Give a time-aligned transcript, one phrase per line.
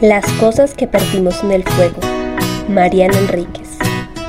[0.00, 1.98] Las cosas que perdimos en el fuego.
[2.68, 3.78] Mariana Enríquez.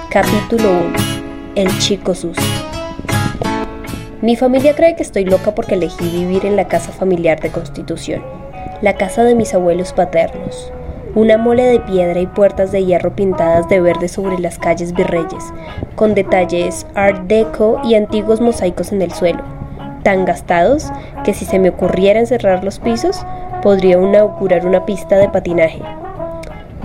[0.09, 0.93] Capítulo 1.
[1.53, 2.43] El chico sucio.
[4.23, 8.23] Mi familia cree que estoy loca porque elegí vivir en la casa familiar de Constitución,
[8.81, 10.73] la casa de mis abuelos paternos.
[11.13, 15.53] Una mole de piedra y puertas de hierro pintadas de verde sobre las calles Virreyes,
[15.93, 19.43] con detalles art deco y antiguos mosaicos en el suelo,
[20.01, 20.91] tan gastados
[21.23, 23.23] que si se me ocurriera encerrar los pisos,
[23.61, 25.81] podría inaugurar una pista de patinaje.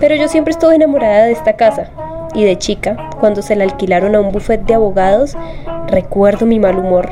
[0.01, 1.89] Pero yo siempre estuve enamorada de esta casa,
[2.35, 5.37] y de chica, cuando se la alquilaron a un buffet de abogados,
[5.87, 7.09] recuerdo mi mal humor,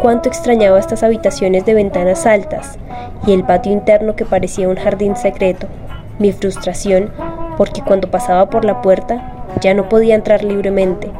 [0.00, 2.78] cuánto extrañaba estas habitaciones de ventanas altas
[3.26, 5.66] y el patio interno que parecía un jardín secreto,
[6.18, 7.10] mi frustración
[7.56, 11.10] porque cuando pasaba por la puerta ya no podía entrar libremente.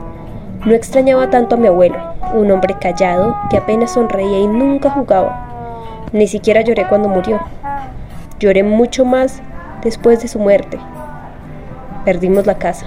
[0.65, 1.97] No extrañaba tanto a mi abuelo,
[2.35, 6.09] un hombre callado que apenas sonreía y nunca jugaba.
[6.13, 7.41] Ni siquiera lloré cuando murió.
[8.41, 9.43] Lloré mucho más
[9.83, 10.79] después de su muerte.
[12.07, 12.87] Perdimos la casa,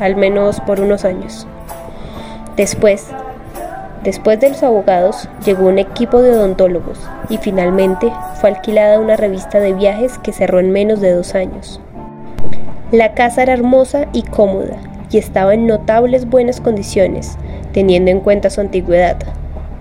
[0.00, 1.46] al menos por unos años.
[2.56, 3.08] Después,
[4.02, 9.60] después de los abogados, llegó un equipo de odontólogos y finalmente fue alquilada una revista
[9.60, 11.78] de viajes que cerró en menos de dos años.
[12.90, 14.78] La casa era hermosa y cómoda
[15.10, 17.36] y estaba en notables buenas condiciones,
[17.74, 19.18] teniendo en cuenta su antigüedad,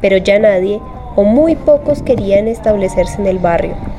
[0.02, 0.82] pero ya nadie
[1.16, 3.95] o muy pocos querían establecerse en el barrio.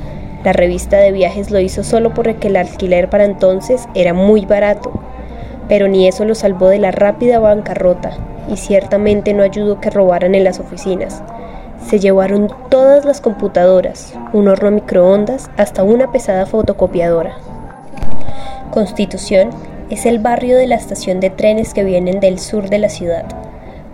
[0.46, 4.92] La revista de viajes lo hizo solo porque el alquiler para entonces era muy barato,
[5.68, 8.12] pero ni eso lo salvó de la rápida bancarrota
[8.48, 11.20] y ciertamente no ayudó que robaran en las oficinas.
[11.84, 17.38] Se llevaron todas las computadoras, un horno microondas, hasta una pesada fotocopiadora.
[18.70, 19.50] Constitución
[19.90, 23.24] es el barrio de la estación de trenes que vienen del sur de la ciudad.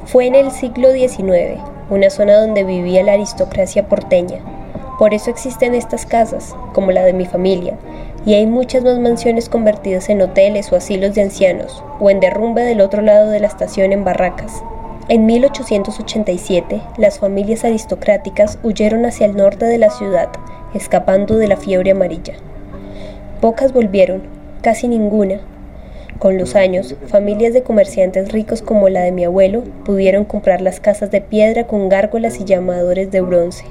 [0.04, 4.61] Fue en el siglo XIX, una zona donde vivía la aristocracia porteña.
[4.98, 7.78] Por eso existen estas casas, como la de mi familia,
[8.26, 12.62] y hay muchas más mansiones convertidas en hoteles o asilos de ancianos, o en derrumbe
[12.62, 14.62] del otro lado de la estación en barracas.
[15.08, 20.28] En 1887, las familias aristocráticas huyeron hacia el norte de la ciudad,
[20.74, 22.34] escapando de la fiebre amarilla.
[23.40, 24.22] Pocas volvieron,
[24.62, 25.40] casi ninguna,
[26.22, 30.78] con los años, familias de comerciantes ricos como la de mi abuelo pudieron comprar las
[30.78, 33.64] casas de piedra con gárgolas y llamadores de bronce.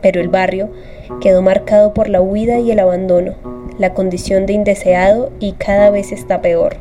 [0.00, 0.70] Pero el barrio
[1.20, 3.34] quedó marcado por la huida y el abandono,
[3.78, 6.76] la condición de indeseado y cada vez está peor.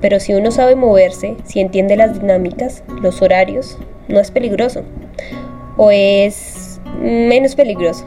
[0.00, 3.78] Pero si uno sabe moverse, si entiende las dinámicas, los horarios,
[4.08, 4.82] no es peligroso.
[5.76, 8.04] O es menos peligroso.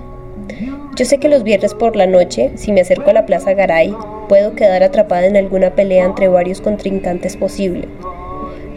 [0.96, 3.96] Yo sé que los viernes por la noche, si me acerco a la Plaza Garay,
[4.30, 7.88] puedo quedar atrapada en alguna pelea entre varios contrincantes posible.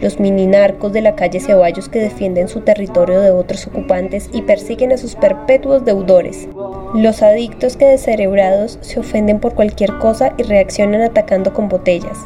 [0.01, 4.43] Los mini narcos de la calle Ceballos que defienden su territorio de otros ocupantes y
[4.43, 6.47] persiguen a sus perpetuos deudores.
[6.95, 12.17] Los adictos que descerebrados se ofenden por cualquier cosa y reaccionan atacando con botellas.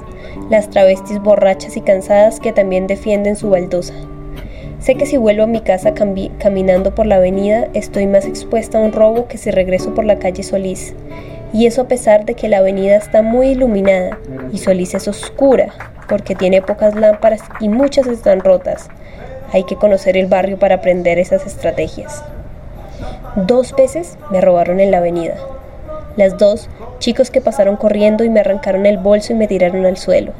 [0.51, 3.95] Las travestis borrachas y cansadas que también defienden su baldosa.
[4.79, 8.81] Sé que si vuelvo a mi casa caminando por la avenida estoy más expuesta a
[8.81, 10.93] un robo que si regreso por la calle Solís.
[11.53, 14.17] Y eso a pesar de que la avenida está muy iluminada
[14.51, 15.67] y Solís es oscura
[16.09, 18.89] porque tiene pocas lámparas y muchas están rotas.
[19.51, 22.23] Hay que conocer el barrio para aprender esas estrategias.
[23.35, 25.35] Dos veces me robaron en la avenida.
[26.17, 29.97] Las dos, chicos que pasaron corriendo y me arrancaron el bolso y me tiraron al
[29.97, 30.31] suelo.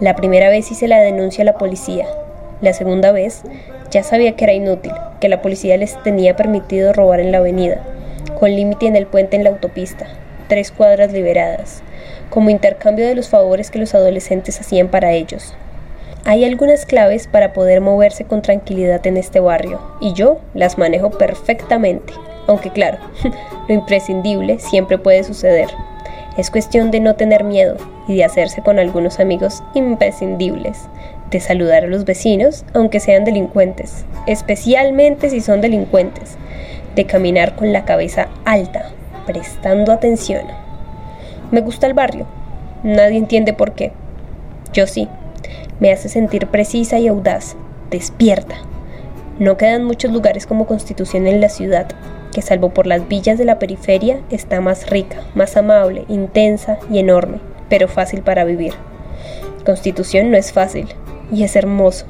[0.00, 2.06] La primera vez hice la denuncia a la policía.
[2.62, 3.42] La segunda vez
[3.90, 7.82] ya sabía que era inútil, que la policía les tenía permitido robar en la avenida,
[8.38, 10.06] con límite en el puente en la autopista,
[10.48, 11.82] tres cuadras liberadas,
[12.30, 15.54] como intercambio de los favores que los adolescentes hacían para ellos.
[16.24, 21.10] Hay algunas claves para poder moverse con tranquilidad en este barrio, y yo las manejo
[21.10, 22.12] perfectamente,
[22.46, 22.98] aunque claro,
[23.68, 25.68] lo imprescindible siempre puede suceder.
[26.36, 27.76] Es cuestión de no tener miedo
[28.08, 30.78] y de hacerse con algunos amigos imprescindibles,
[31.30, 36.36] de saludar a los vecinos, aunque sean delincuentes, especialmente si son delincuentes,
[36.94, 38.90] de caminar con la cabeza alta,
[39.26, 40.46] prestando atención.
[41.50, 42.26] Me gusta el barrio,
[42.82, 43.92] nadie entiende por qué.
[44.72, 45.08] Yo sí,
[45.80, 47.56] me hace sentir precisa y audaz,
[47.90, 48.56] despierta.
[49.38, 51.88] No quedan muchos lugares como Constitución en la ciudad,
[52.32, 56.98] que salvo por las villas de la periferia está más rica, más amable, intensa y
[56.98, 58.74] enorme, pero fácil para vivir.
[59.64, 60.88] Constitución no es fácil,
[61.32, 62.06] y es hermoso,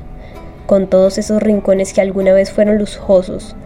[0.66, 3.56] con todos esos rincones que alguna vez fueron lujosos,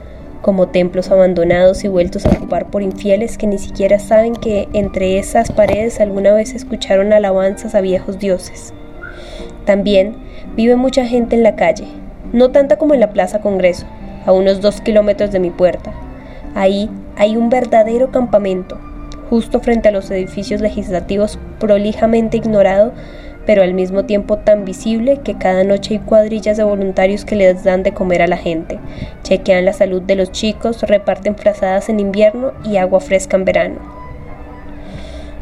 [0.42, 5.18] como templos abandonados y vueltos a ocupar por infieles que ni siquiera saben que entre
[5.18, 8.72] esas paredes alguna vez escucharon alabanzas a viejos dioses.
[9.64, 10.16] También
[10.56, 11.86] vive mucha gente en la calle,
[12.32, 13.86] no tanta como en la Plaza Congreso,
[14.26, 15.92] a unos dos kilómetros de mi puerta.
[16.54, 18.78] Ahí hay un verdadero campamento,
[19.28, 22.92] justo frente a los edificios legislativos prolijamente ignorado,
[23.46, 27.64] pero al mismo tiempo tan visible que cada noche hay cuadrillas de voluntarios que les
[27.64, 28.78] dan de comer a la gente,
[29.22, 34.00] chequean la salud de los chicos, reparten frazadas en invierno y agua fresca en verano.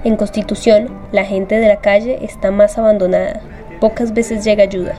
[0.05, 3.41] En Constitución, la gente de la calle está más abandonada,
[3.81, 4.95] pocas veces llega ayuda.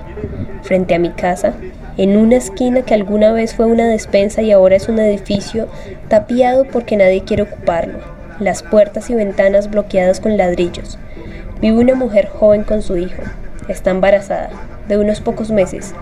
[0.61, 1.53] Frente a mi casa,
[1.97, 5.67] en una esquina que alguna vez fue una despensa y ahora es un edificio
[6.09, 7.99] tapiado porque nadie quiere ocuparlo,
[8.39, 10.97] las puertas y ventanas bloqueadas con ladrillos.
[11.61, 13.21] Vive una mujer joven con su hijo.
[13.67, 14.49] Está embarazada,
[14.87, 15.93] de unos pocos meses,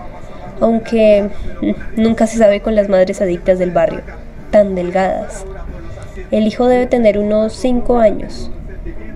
[0.60, 1.28] aunque
[1.60, 4.02] mm, nunca se sabe con las madres adictas del barrio,
[4.50, 5.44] tan delgadas.
[6.30, 8.50] El hijo debe tener unos cinco años.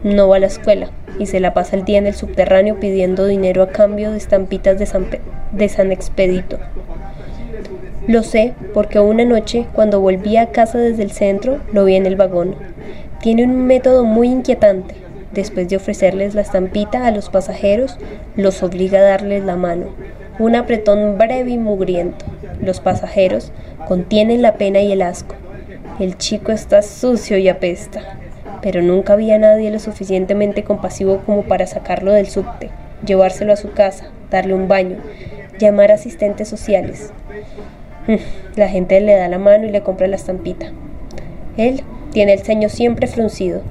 [0.02, 3.26] No va a la escuela y se la pasa el día en el subterráneo pidiendo
[3.26, 5.06] dinero a cambio de estampitas de San,
[5.52, 6.58] de San Expedito.
[8.08, 12.06] Lo sé porque una noche, cuando volví a casa desde el centro, lo vi en
[12.06, 12.56] el vagón.
[13.20, 15.01] Tiene un método muy inquietante.
[15.32, 17.98] Después de ofrecerles la estampita a los pasajeros,
[18.36, 19.86] los obliga a darles la mano.
[20.38, 22.24] Un apretón breve y mugriento.
[22.60, 23.52] Los pasajeros
[23.86, 25.34] contienen la pena y el asco.
[25.98, 28.18] El chico está sucio y apesta
[28.62, 32.70] pero nunca había nadie lo suficientemente compasivo como para sacarlo del subte,
[33.04, 34.98] llevárselo a su casa, darle un baño,
[35.58, 37.10] llamar a asistentes sociales.
[38.06, 38.14] Mm,
[38.56, 40.66] la gente le da la mano y le compra la estampita.
[41.56, 41.82] Él
[42.12, 43.62] tiene el ceño siempre fruncido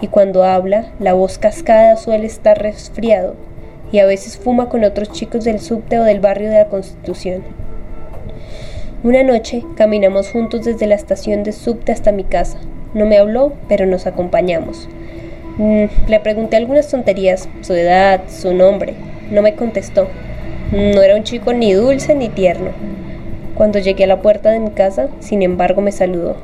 [0.00, 3.34] y cuando habla la voz cascada suele estar resfriado
[3.92, 7.42] y a veces fuma con otros chicos del subte o del barrio de la Constitución.
[9.04, 12.58] Una noche caminamos juntos desde la estación de subte hasta mi casa.
[12.94, 14.88] No me habló, pero nos acompañamos.
[15.58, 18.94] Mm, le pregunté algunas tonterías, su edad, su nombre.
[19.30, 20.08] No me contestó.
[20.72, 22.70] No era un chico ni dulce ni tierno.
[23.54, 26.36] Cuando llegué a la puerta de mi casa, sin embargo, me saludó.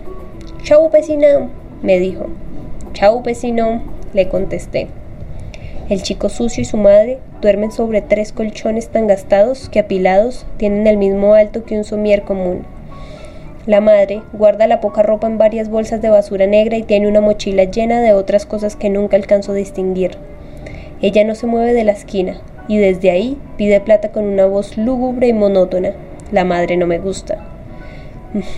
[0.63, 1.49] Chau, vecina,
[1.83, 2.27] me dijo.
[2.93, 4.89] Chau, vecino, le contesté.
[5.89, 10.87] El chico sucio y su madre duermen sobre tres colchones tan gastados que apilados tienen
[10.87, 12.67] el mismo alto que un somier común.
[13.65, 17.23] La madre guarda la poca ropa en varias bolsas de basura negra y tiene una
[17.23, 20.19] mochila llena de otras cosas que nunca alcanzo a distinguir.
[21.01, 24.77] Ella no se mueve de la esquina y desde ahí pide plata con una voz
[24.77, 25.93] lúgubre y monótona.
[26.31, 27.39] La madre no me gusta.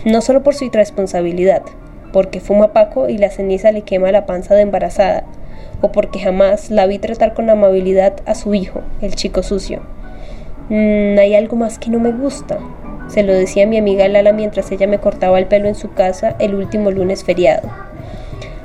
[0.05, 1.63] No solo por su irresponsabilidad,
[2.15, 5.25] porque fuma paco y la ceniza le quema la panza de embarazada,
[5.81, 9.81] o porque jamás la vi tratar con amabilidad a su hijo, el chico sucio.
[10.69, 12.59] Mm, hay algo más que no me gusta.
[13.09, 16.37] Se lo decía mi amiga Lala mientras ella me cortaba el pelo en su casa
[16.39, 17.69] el último lunes feriado.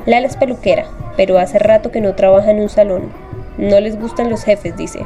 [0.06, 0.86] Lala es peluquera,
[1.18, 3.12] pero hace rato que no trabaja en un salón.
[3.58, 5.00] No les gustan los jefes, dice.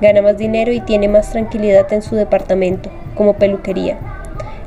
[0.00, 3.98] Gana más dinero y tiene más tranquilidad en su departamento, como peluquería.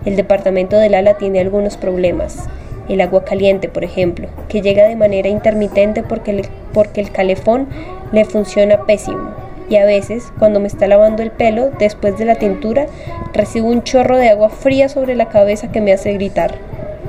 [0.04, 2.50] El departamento de Lala tiene algunos problemas.
[2.90, 7.68] El agua caliente, por ejemplo, que llega de manera intermitente porque, porque el calefón
[8.12, 12.36] le funciona pésimo y a veces, cuando me está lavando el pelo, después de la
[12.36, 12.88] tintura,
[13.34, 16.56] recibo un chorro de agua fría sobre la cabeza que me hace gritar.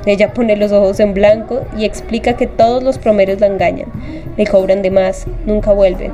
[0.06, 3.88] Ella pone los ojos en blanco y explica que todos los promedios la engañan.
[4.37, 6.12] Le cobran de más, nunca vuelven.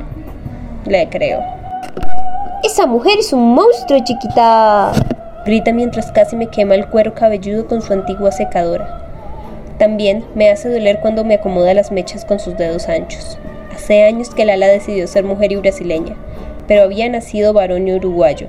[0.85, 1.39] Le creo.
[2.63, 4.93] Esa mujer es un monstruo, chiquita.
[5.45, 9.00] Grita mientras casi me quema el cuero cabelludo con su antigua secadora.
[9.81, 13.39] También me hace doler cuando me acomoda las mechas con sus dedos anchos.
[13.73, 16.15] Hace años que Lala decidió ser mujer y brasileña
[16.67, 18.47] pero había nacido varón y uruguayo.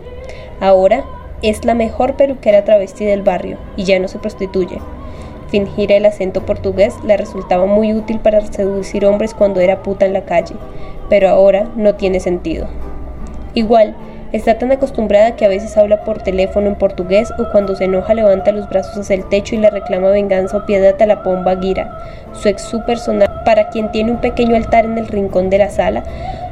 [0.60, 1.06] Ahora
[1.40, 4.78] es la mejor peluquera travesti del barrio y ya no se prostituye.
[5.48, 10.12] Fingir el acento portugués le resultaba muy útil para seducir hombres cuando era puta en
[10.12, 10.54] la calle,
[11.08, 12.68] pero ahora no tiene sentido.
[13.54, 13.96] Igual,
[14.32, 18.14] está tan acostumbrada que a veces habla por teléfono en portugués o cuando se enoja
[18.14, 21.56] levanta los brazos hacia el techo y le reclama venganza o piedad a la pomba
[21.60, 21.98] Gira,
[22.32, 25.70] su ex su personal, para quien tiene un pequeño altar en el rincón de la
[25.70, 26.02] sala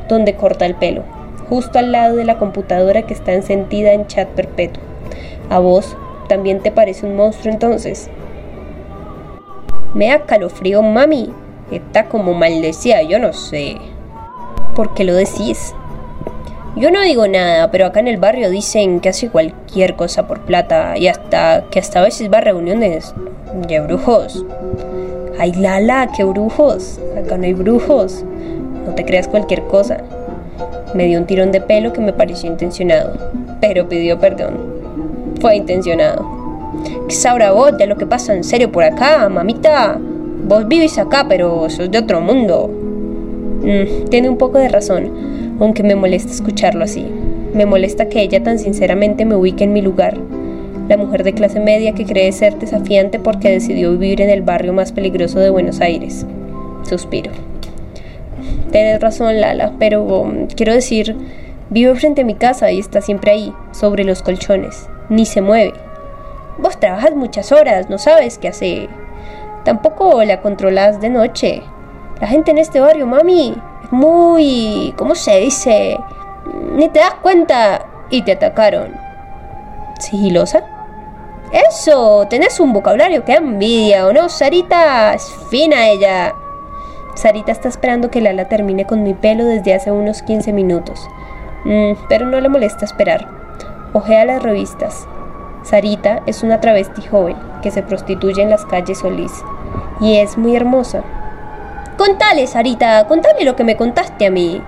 [0.09, 1.05] donde corta el pelo
[1.51, 4.83] justo al lado de la computadora que está encendida en chat perpetuo.
[5.51, 5.97] ¿A vos
[6.29, 8.09] también te parece un monstruo entonces?
[9.93, 11.35] Me da calofrío, mami.
[11.73, 13.77] Está como maldecida, yo no sé.
[14.77, 15.75] ¿Por qué lo decís?
[16.77, 20.41] Yo no digo nada, pero acá en el barrio dicen que hace cualquier cosa por
[20.41, 23.13] plata y hasta que hasta a veces va a reuniones
[23.67, 24.45] de brujos.
[25.39, 27.01] Ay, Lala, qué brujos.
[27.19, 28.25] Acá no hay brujos.
[28.87, 29.99] No te creas cualquier cosa.
[30.95, 33.15] Me dio un tirón de pelo que me pareció intencionado,
[33.61, 34.59] pero pidió perdón.
[35.41, 36.25] Fue intencionado.
[37.09, 39.99] ¿Qué sabrá vos de lo que pasa en serio por acá, mamita?
[40.45, 42.71] Vos vivís acá, pero sos de otro mundo.
[43.63, 47.07] Mm, tiene un poco de razón, aunque me molesta escucharlo así.
[47.55, 50.17] Me molesta que ella tan sinceramente me ubique en mi lugar.
[50.89, 54.73] La mujer de clase media que cree ser desafiante porque decidió vivir en el barrio
[54.73, 56.27] más peligroso de Buenos Aires.
[56.83, 57.31] suspiro.
[58.73, 61.17] Tienes razón, Lala, pero um, quiero decir,
[61.71, 64.89] vive frente a mi casa y está siempre ahí, sobre los colchones.
[65.09, 65.75] Ni se mueve.
[66.59, 68.89] Vos trabajas muchas horas, no sabes qué hace.
[69.65, 71.63] Tampoco la controlas de noche.
[72.21, 73.55] La gente en este barrio, mami,
[73.91, 74.95] muy...
[74.97, 75.99] ¿Cómo se dice?
[76.73, 78.95] Ni te das cuenta y te atacaron.
[79.99, 80.65] ¿Sigilosa?
[81.53, 84.29] Eso, tenés un vocabulario que envidia, ¿o no?
[84.29, 86.35] Sarita, es fina ella.
[87.15, 91.09] Sarita está esperando que Lala termine con mi pelo desde hace unos 15 minutos.
[91.65, 93.29] Mm, pero no le molesta esperar.
[93.93, 95.09] Ojea las revistas.
[95.65, 99.33] Sarita es una travesti joven que se prostituye en las calles Solís.
[100.01, 101.03] Y es muy hermosa.
[102.01, 104.63] Contale, Sarita, contale lo que me contaste a mí.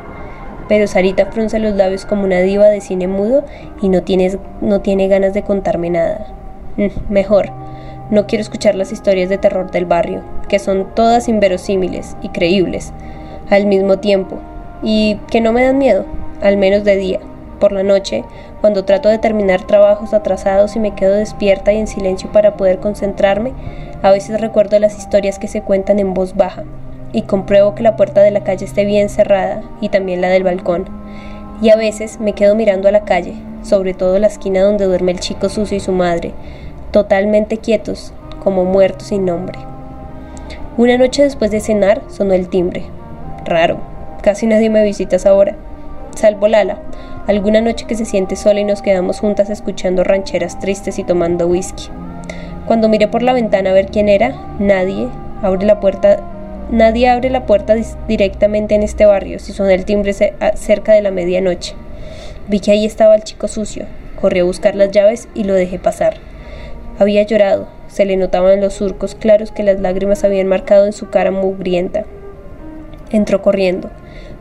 [0.68, 3.42] Pero Sarita frunce los labios como una diva de cine mudo
[3.80, 6.26] y no, tienes, no tiene ganas de contarme nada.
[6.76, 7.48] Mm, mejor,
[8.10, 12.92] no quiero escuchar las historias de terror del barrio, que son todas inverosímiles y creíbles
[13.48, 14.36] al mismo tiempo,
[14.82, 16.04] y que no me dan miedo,
[16.42, 17.20] al menos de día.
[17.58, 18.24] Por la noche,
[18.60, 22.78] cuando trato de terminar trabajos atrasados y me quedo despierta y en silencio para poder
[22.78, 23.54] concentrarme,
[24.02, 26.64] a veces recuerdo las historias que se cuentan en voz baja,
[27.12, 30.44] y compruebo que la puerta de la calle esté bien cerrada y también la del
[30.44, 30.86] balcón.
[31.60, 35.12] Y a veces me quedo mirando a la calle, sobre todo la esquina donde duerme
[35.12, 36.32] el chico sucio y su madre,
[36.90, 39.58] totalmente quietos, como muertos sin nombre.
[40.76, 42.84] Una noche después de cenar sonó el timbre.
[43.44, 43.78] Raro,
[44.22, 45.54] casi nadie me visita ahora,
[46.14, 46.78] salvo Lala,
[47.26, 51.46] alguna noche que se siente sola y nos quedamos juntas escuchando rancheras tristes y tomando
[51.46, 51.88] whisky.
[52.66, 55.08] Cuando miré por la ventana a ver quién era, nadie
[55.42, 56.20] abre la puerta,
[56.72, 57.76] nadie abre la puerta
[58.08, 61.76] directamente en este barrio si suena el timbre cerca de la medianoche.
[62.48, 63.86] Vi que ahí estaba el chico sucio.
[64.20, 66.14] Corrí a buscar las llaves y lo dejé pasar.
[66.98, 71.10] Había llorado, se le notaban los surcos claros que las lágrimas habían marcado en su
[71.10, 72.04] cara mugrienta.
[73.10, 73.90] Entró corriendo,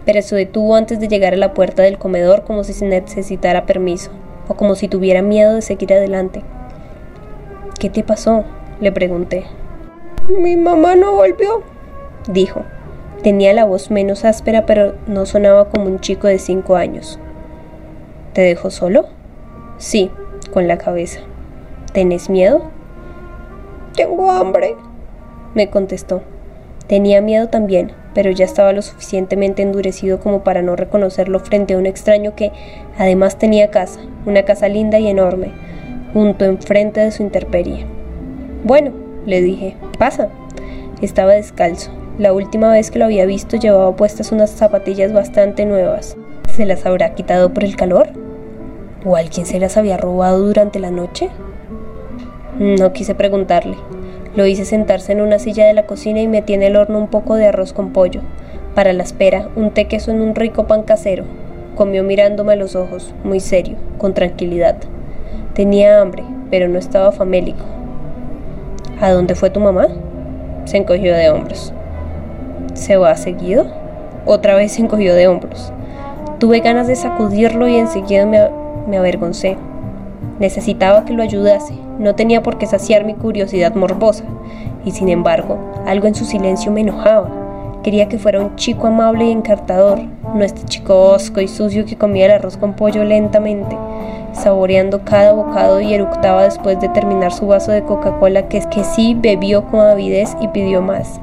[0.06, 4.12] pero se detuvo antes de llegar a la puerta del comedor como si necesitara permiso,
[4.48, 6.44] o como si tuviera miedo de seguir adelante.
[7.80, 8.46] ¿Qué te pasó?
[8.80, 9.46] le pregunté.
[10.30, 11.64] Mi mamá no volvió,
[12.28, 12.64] dijo.
[13.24, 17.20] Tenía la voz menos áspera, pero no sonaba como un chico de cinco años.
[18.34, 19.06] ¿Te dejó solo?
[19.78, 20.10] Sí,
[20.52, 21.20] con la cabeza.
[21.94, 22.72] ¿Tenés miedo?
[23.96, 24.76] Tengo hambre,
[25.54, 26.24] me contestó.
[26.88, 31.78] Tenía miedo también, pero ya estaba lo suficientemente endurecido como para no reconocerlo frente a
[31.78, 32.52] un extraño que
[32.98, 35.52] además tenía casa, una casa linda y enorme,
[36.14, 37.86] junto enfrente de su interperie.
[38.64, 38.92] Bueno,
[39.26, 40.30] le dije, pasa.
[41.02, 42.01] Estaba descalzo.
[42.18, 46.18] La última vez que lo había visto llevaba puestas unas zapatillas bastante nuevas.
[46.50, 48.10] ¿Se las habrá quitado por el calor?
[49.06, 51.30] ¿O alguien se las había robado durante la noche?
[52.60, 53.78] No quise preguntarle.
[54.36, 57.08] Lo hice sentarse en una silla de la cocina y metí en el horno un
[57.08, 58.22] poco de arroz con pollo.
[58.76, 61.24] Para la espera, un té queso en un rico pan casero.
[61.76, 64.76] Comió mirándome a los ojos, muy serio, con tranquilidad.
[65.54, 67.64] Tenía hambre, pero no estaba famélico.
[69.00, 69.88] ¿A dónde fue tu mamá?
[70.66, 71.74] Se encogió de hombros.
[72.82, 73.68] ¿Se va seguido?
[74.26, 75.72] Otra vez se encogió de hombros.
[76.40, 79.56] Tuve ganas de sacudirlo y enseguida me, avergoncé.
[80.40, 84.24] Necesitaba que lo ayudase, no tenía por qué saciar mi curiosidad morbosa,
[84.84, 87.30] y sin embargo, algo en su silencio me enojaba.
[87.84, 90.00] Quería que fuera un chico amable y encantador,
[90.34, 93.78] no este chico osco y sucio que comía el arroz con pollo lentamente,
[94.34, 99.16] saboreando cada bocado y eructaba después de terminar su vaso de Coca-Cola que, que sí
[99.16, 101.22] bebió con avidez y pidió más.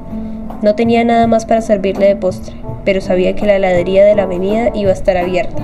[0.61, 4.23] No tenía nada más para servirle de postre, pero sabía que la heladería de la
[4.23, 5.63] avenida iba a estar abierta.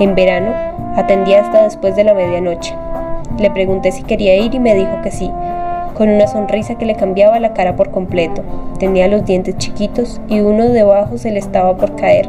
[0.00, 0.52] En verano,
[0.96, 2.74] atendía hasta después de la medianoche.
[3.38, 5.30] Le pregunté si quería ir y me dijo que sí,
[5.94, 8.42] con una sonrisa que le cambiaba la cara por completo.
[8.80, 12.28] Tenía los dientes chiquitos y uno debajo se le estaba por caer.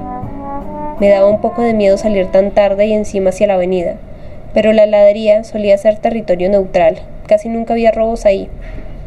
[1.00, 3.96] Me daba un poco de miedo salir tan tarde y encima hacia la avenida,
[4.54, 7.00] pero la heladería solía ser territorio neutral.
[7.26, 8.48] Casi nunca había robos ahí,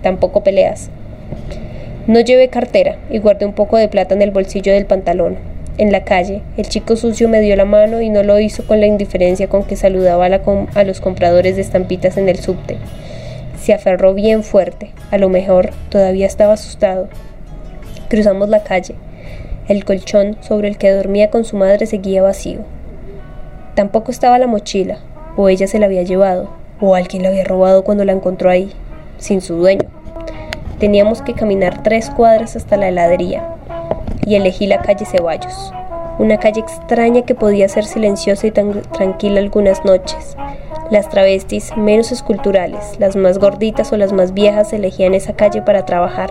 [0.02, 0.90] tampoco peleas.
[2.08, 5.36] No llevé cartera y guardé un poco de plata en el bolsillo del pantalón.
[5.76, 8.80] En la calle, el chico sucio me dio la mano y no lo hizo con
[8.80, 12.78] la indiferencia con que saludaba a, los compradores de estampitas en el subte.
[13.60, 17.10] Se aferró bien fuerte, a lo mejor todavía estaba asustado.
[18.08, 18.94] Cruzamos la calle.
[19.68, 22.60] El colchón sobre el que dormía con su madre seguía vacío.
[23.74, 24.96] Tampoco estaba la mochila,
[25.36, 26.48] o ella se la había llevado,
[26.80, 28.72] o alguien la había robado cuando la encontró ahí,
[29.18, 29.97] sin su dueño.
[30.78, 33.42] Teníamos que caminar tres cuadras hasta la heladería
[34.25, 35.73] y elegí la calle Ceballos,
[36.18, 40.37] una calle extraña que podía ser silenciosa y tan tranquila algunas noches.
[40.90, 45.85] Las travestis menos esculturales, las más gorditas o las más viejas, elegían esa calle para
[45.85, 46.30] trabajar.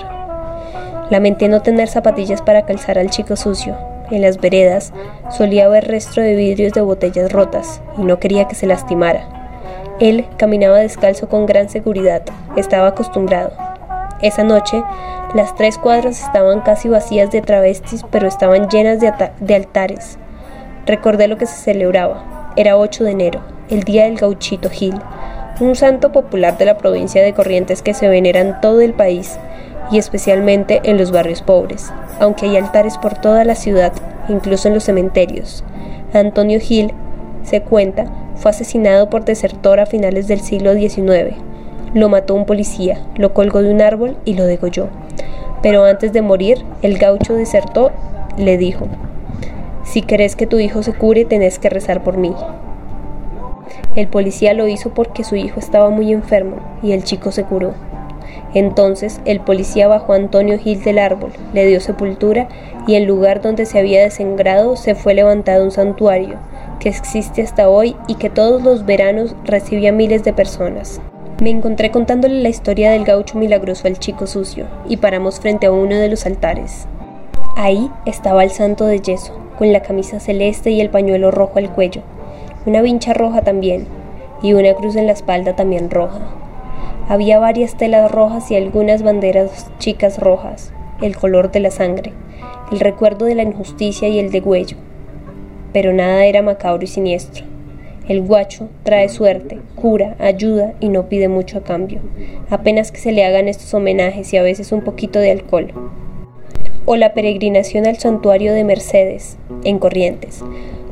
[1.09, 3.75] Lamenté no tener zapatillas para calzar al chico sucio.
[4.11, 4.93] En las veredas
[5.29, 9.27] solía haber resto de vidrios de botellas rotas y no quería que se lastimara.
[9.99, 12.21] Él caminaba descalzo con gran seguridad,
[12.55, 13.51] estaba acostumbrado.
[14.21, 14.83] Esa noche,
[15.35, 20.17] las tres cuadras estaban casi vacías de travestis, pero estaban llenas de, altares.
[20.87, 22.53] Recordé lo que se celebraba.
[22.55, 24.95] Era 8 de enero, el día del gauchito Gil,
[25.59, 29.37] un santo popular de la provincia de Corrientes que se venera en todo el país
[29.91, 33.93] y especialmente en los barrios pobres, aunque hay altares por toda la ciudad,
[34.29, 35.63] incluso en los cementerios.
[36.13, 36.91] Antonio Gil,
[37.43, 38.05] se cuenta,
[38.35, 41.35] fue asesinado por desertor a finales del siglo XIX.
[41.93, 44.87] Lo mató un policía, lo colgó de un árbol y lo degolló.
[45.61, 47.91] Pero antes de morir, el gaucho desertó
[48.37, 48.87] le dijo,
[49.83, 52.33] si querés que tu hijo se cure, tenés que rezar por mí.
[53.95, 57.73] El policía lo hizo porque su hijo estaba muy enfermo y el chico se curó.
[58.53, 62.47] Entonces el policía bajó a Antonio Gil del árbol, le dio sepultura
[62.85, 66.37] y en lugar donde se había desengrado se fue levantado un santuario
[66.79, 71.01] que existe hasta hoy y que todos los veranos recibía miles de personas.
[71.39, 75.71] Me encontré contándole la historia del gaucho milagroso al chico sucio y paramos frente a
[75.71, 76.87] uno de los altares.
[77.55, 81.71] Ahí estaba el santo de yeso, con la camisa celeste y el pañuelo rojo al
[81.71, 82.01] cuello,
[82.65, 83.87] una vincha roja también,
[84.41, 86.19] y una cruz en la espalda también roja.
[87.07, 92.13] Había varias telas rojas y algunas banderas chicas rojas, el color de la sangre,
[92.71, 94.77] el recuerdo de la injusticia y el degüello.
[95.71, 97.46] Pero nada era macabro y siniestro.
[98.07, 101.99] El guacho trae suerte, cura, ayuda y no pide mucho a cambio,
[102.49, 105.73] apenas que se le hagan estos homenajes y a veces un poquito de alcohol
[106.87, 110.41] o la peregrinación al santuario de Mercedes, en Corrientes,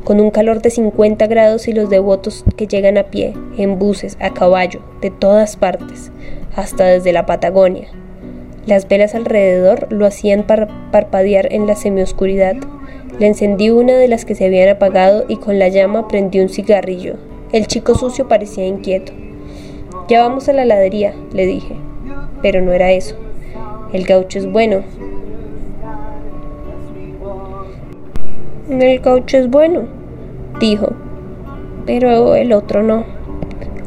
[0.04, 4.18] con un calor de 50 grados y los devotos que llegan a pie, en buses,
[4.20, 6.12] a caballo, de todas partes,
[6.54, 7.88] hasta desde la Patagonia.
[8.66, 12.56] Las velas alrededor lo hacían parpadear en la semioscuridad.
[13.18, 16.48] Le encendí una de las que se habían apagado y con la llama prendí un
[16.48, 17.14] cigarrillo.
[17.52, 19.12] El chico sucio parecía inquieto.
[20.08, 21.76] Ya vamos a la heladería, le dije.
[22.42, 23.16] Pero no era eso.
[23.92, 24.82] El gaucho es bueno,
[28.68, 29.82] El caucho es bueno,
[30.58, 30.88] dijo,
[31.86, 33.04] pero el otro no.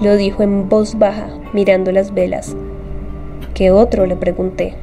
[0.02, 2.56] Lo dijo en voz baja, mirando las velas.
[3.54, 4.06] ¿Qué otro?
[4.06, 4.76] le pregunté.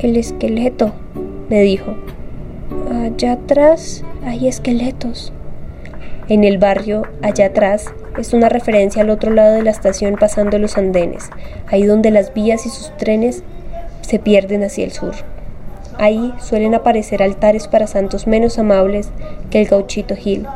[0.00, 0.90] El esqueleto,
[1.48, 1.94] me dijo.
[2.90, 5.32] Allá atrás hay esqueletos.
[6.28, 7.86] En el barrio, allá atrás,
[8.18, 11.30] es una referencia al otro lado de la estación pasando los andenes,
[11.68, 13.44] ahí donde las vías y sus trenes
[14.00, 15.14] se pierden hacia el sur.
[15.98, 19.10] Ahí suelen aparecer altares para santos menos amables
[19.50, 20.46] que el gauchito Gil.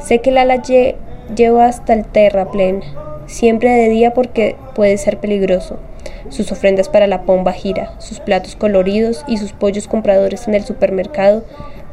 [0.00, 2.82] Sé que el ala lleva hasta el terraplén,
[3.26, 5.78] siempre de día porque puede ser peligroso.
[6.28, 10.64] Sus ofrendas para la pomba gira, sus platos coloridos y sus pollos compradores en el
[10.64, 11.44] supermercado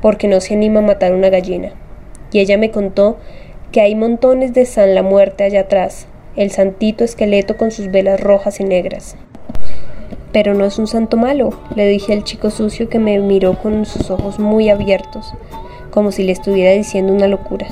[0.02, 1.72] porque no se anima a matar una gallina.
[2.32, 3.18] Y ella me contó
[3.72, 8.20] que hay montones de San la Muerte allá atrás, el santito esqueleto con sus velas
[8.20, 9.16] rojas y negras.
[10.32, 13.86] Pero no es un santo malo, le dije al chico sucio que me miró con
[13.86, 15.34] sus ojos muy abiertos,
[15.92, 17.68] como si le estuviera diciendo una locura.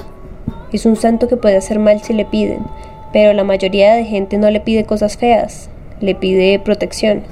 [0.71, 2.65] Es un santo que puede hacer mal si le piden,
[3.11, 5.69] pero la mayoría de gente no le pide cosas feas,
[6.03, 7.23] le pide protección.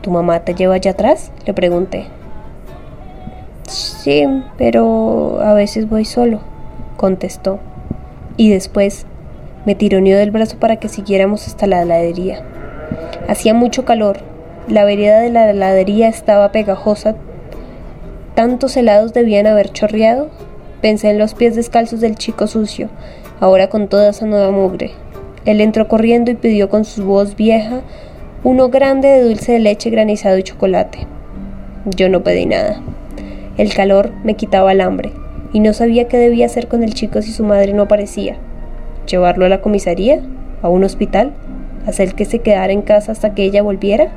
[0.00, 1.32] ¿Tu mamá te lleva allá atrás?
[1.44, 2.06] le pregunté.
[3.66, 4.24] Sí,
[4.56, 6.38] pero a veces voy solo,
[6.96, 7.58] contestó.
[8.36, 9.06] Y después
[9.66, 12.44] me tironeó del brazo para que siguiéramos hasta la heladería.
[13.28, 14.18] Hacía mucho calor.
[14.68, 17.16] La vereda de la heladería estaba pegajosa.
[18.36, 20.30] ¿Tantos helados debían haber chorreado?
[20.80, 22.88] Pensé en los pies descalzos del chico sucio,
[23.40, 24.92] ahora con toda esa nueva mugre.
[25.44, 27.82] Él entró corriendo y pidió con su voz vieja
[28.44, 31.06] uno grande de dulce de leche granizado y chocolate.
[31.96, 32.80] Yo no pedí nada.
[33.56, 35.12] El calor me quitaba el hambre
[35.52, 38.36] y no sabía qué debía hacer con el chico si su madre no aparecía.
[39.06, 40.20] ¿Llevarlo a la comisaría?
[40.62, 41.32] ¿A un hospital?
[41.86, 44.08] hacer que se quedara en casa hasta que ella volviera?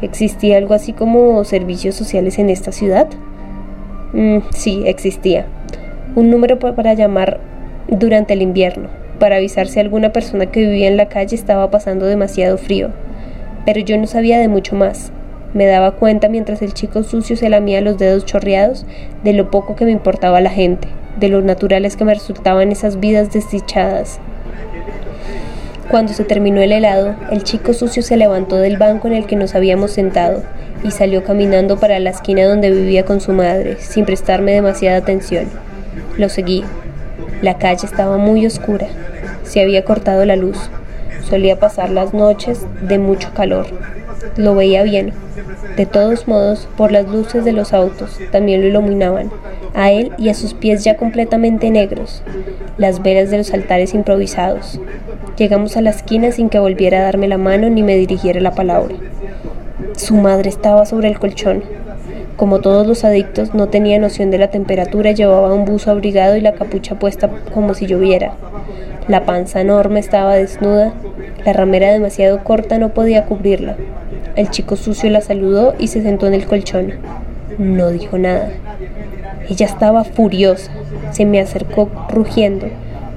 [0.00, 3.08] ¿Existía algo así como servicios sociales en esta ciudad?
[4.12, 5.46] Mm, sí, existía.
[6.16, 7.40] Un número para llamar
[7.88, 8.88] durante el invierno,
[9.22, 12.88] para avisar si alguna persona que vivía en la calle estaba pasando demasiado frío.
[13.64, 15.12] Pero yo no sabía de mucho más.
[15.54, 18.84] Me daba cuenta mientras el chico sucio se lamía los dedos chorreados
[19.22, 20.88] de lo poco que me importaba la gente,
[21.20, 24.18] de lo naturales que me resultaban esas vidas desdichadas.
[25.88, 29.36] Cuando se terminó el helado, el chico sucio se levantó del banco en el que
[29.36, 30.42] nos habíamos sentado
[30.82, 35.44] y salió caminando para la esquina donde vivía con su madre, sin prestarme demasiada atención.
[36.18, 36.64] Lo seguí.
[37.40, 38.88] La calle estaba muy oscura.
[39.42, 40.58] Se había cortado la luz.
[41.28, 43.66] Solía pasar las noches de mucho calor.
[44.36, 45.12] Lo veía bien.
[45.76, 49.30] De todos modos, por las luces de los autos, también lo iluminaban,
[49.74, 52.22] a él y a sus pies ya completamente negros,
[52.76, 54.78] las velas de los altares improvisados.
[55.36, 58.54] Llegamos a la esquina sin que volviera a darme la mano ni me dirigiera la
[58.54, 58.94] palabra.
[59.96, 61.62] Su madre estaba sobre el colchón.
[62.36, 66.40] Como todos los adictos, no tenía noción de la temperatura, llevaba un buzo abrigado y
[66.40, 68.34] la capucha puesta como si lloviera.
[69.08, 70.92] La panza enorme estaba desnuda,
[71.44, 73.76] la ramera demasiado corta no podía cubrirla.
[74.36, 76.94] El chico sucio la saludó y se sentó en el colchón.
[77.58, 78.50] No dijo nada.
[79.48, 80.70] Ella estaba furiosa.
[81.10, 82.68] Se me acercó rugiendo.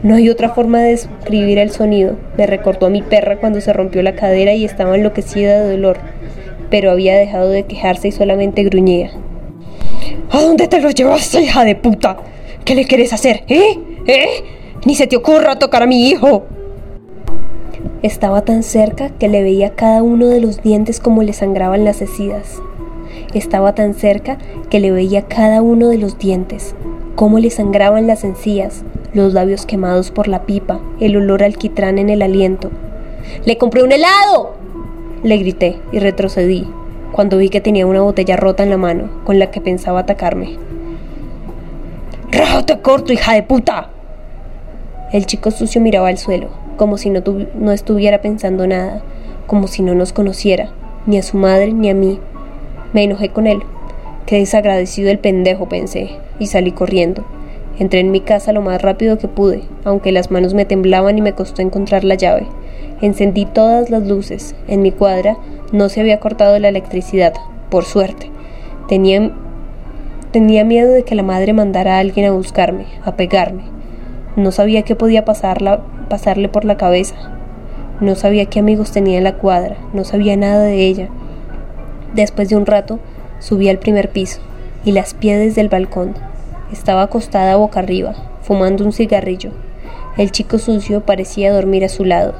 [0.03, 2.17] No hay otra forma de describir el sonido.
[2.37, 5.97] Me recordó a mi perra cuando se rompió la cadera y estaba enloquecida de dolor,
[6.69, 9.11] pero había dejado de quejarse y solamente gruñía.
[10.31, 12.17] ¿A dónde te lo llevaste, hija de puta?
[12.65, 13.43] ¿Qué le quieres hacer?
[13.47, 13.79] ¿Eh?
[14.07, 14.27] ¿Eh?
[14.85, 16.43] Ni se te ocurra tocar a mi hijo.
[18.03, 22.03] Estaba tan cerca que le veía cada uno de los dientes como le sangraban las
[22.03, 22.61] hecidas.
[23.33, 24.37] Estaba tan cerca
[24.69, 26.75] que le veía cada uno de los dientes,
[27.15, 32.11] cómo le sangraban las encías, los labios quemados por la pipa, el olor alquitrán en
[32.11, 32.69] el aliento.
[33.43, 34.53] ¡Le compré un helado!
[35.23, 36.67] Le grité y retrocedí
[37.11, 40.59] cuando vi que tenía una botella rota en la mano con la que pensaba atacarme.
[42.31, 43.94] ¡Rájate corto, hija de puta!
[45.11, 49.01] El chico sucio miraba al suelo, como si no, estuviera pensando nada,
[49.45, 50.71] como si no nos conociera,
[51.05, 52.19] ni a su madre ni a mí.
[52.91, 53.59] Me enojé con él.
[54.25, 57.23] Qué desagradecido el pendejo, pensé, y salí corriendo.
[57.77, 61.21] Entré en mi casa lo más rápido que pude, aunque las manos me temblaban y
[61.21, 62.47] me costó encontrar la llave.
[63.01, 64.55] Encendí todas las luces.
[64.67, 65.37] En mi cuadra
[65.71, 67.33] no se había cortado la electricidad,
[67.69, 68.31] por suerte.
[68.87, 69.31] Tenía,
[70.31, 73.74] tenía miedo de que la madre mandara a alguien a buscarme, a pegarme.
[74.35, 77.15] No sabía qué podía pasarle por la cabeza.
[78.01, 79.77] No sabía qué amigos tenía en la cuadra.
[79.93, 81.07] No sabía nada de ella.
[82.13, 82.99] Después de un rato,
[83.39, 84.41] subí al primer piso
[84.83, 86.15] y las pies desde el balcón.
[86.69, 89.51] Estaba acostada boca arriba, fumando un cigarrillo.
[90.17, 92.33] El chico sucio parecía dormir a su lado.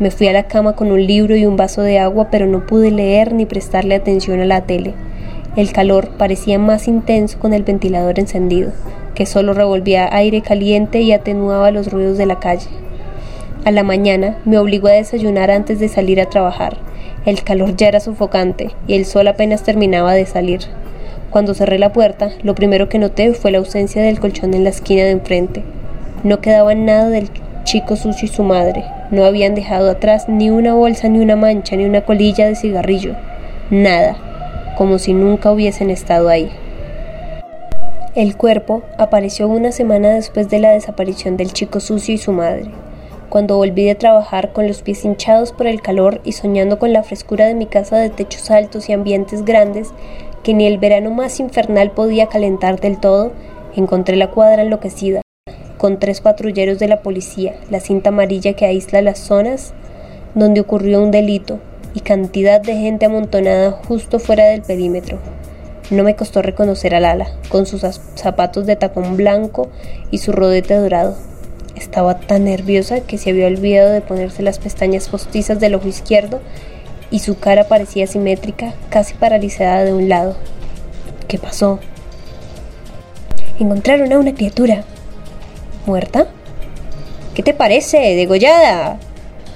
[0.00, 2.66] Me fui a la cama con un libro y un vaso de agua, pero no
[2.66, 4.94] pude leer ni prestarle atención a la tele.
[5.54, 8.72] El calor parecía más intenso con el ventilador encendido
[9.18, 12.68] que solo revolvía aire caliente y atenuaba los ruidos de la calle.
[13.64, 16.76] A la mañana me obligó a desayunar antes de salir a trabajar.
[17.26, 20.60] El calor ya era sofocante y el sol apenas terminaba de salir.
[21.30, 24.70] Cuando cerré la puerta, lo primero que noté fue la ausencia del colchón en la
[24.70, 25.64] esquina de enfrente.
[26.22, 27.28] No quedaba nada del
[27.64, 28.84] chico sucio y su madre.
[29.10, 33.16] No habían dejado atrás ni una bolsa, ni una mancha, ni una colilla de cigarrillo.
[33.68, 34.14] Nada,
[34.76, 36.52] como si nunca hubiesen estado ahí.
[38.18, 42.68] El cuerpo apareció una semana después de la desaparición del chico sucio y su madre.
[43.28, 47.04] Cuando volví de trabajar con los pies hinchados por el calor y soñando con la
[47.04, 49.90] frescura de mi casa de techos altos y ambientes grandes,
[50.42, 53.30] que ni el verano más infernal podía calentar del todo,
[53.76, 55.22] encontré la cuadra enloquecida,
[55.76, 59.74] con tres patrulleros de la policía, la cinta amarilla que aísla las zonas
[60.34, 61.60] donde ocurrió un delito,
[61.94, 65.18] y cantidad de gente amontonada justo fuera del perímetro.
[65.90, 67.82] No me costó reconocer a Lala, con sus
[68.14, 69.68] zapatos de tacón blanco
[70.10, 71.16] y su rodete dorado.
[71.76, 76.40] Estaba tan nerviosa que se había olvidado de ponerse las pestañas postizas del ojo izquierdo
[77.10, 80.36] y su cara parecía simétrica, casi paralizada de un lado.
[81.26, 81.78] ¿Qué pasó?
[83.58, 84.84] Encontraron a una criatura.
[85.86, 86.26] ¿Muerta?
[87.34, 88.14] ¿Qué te parece?
[88.14, 88.98] Degollada.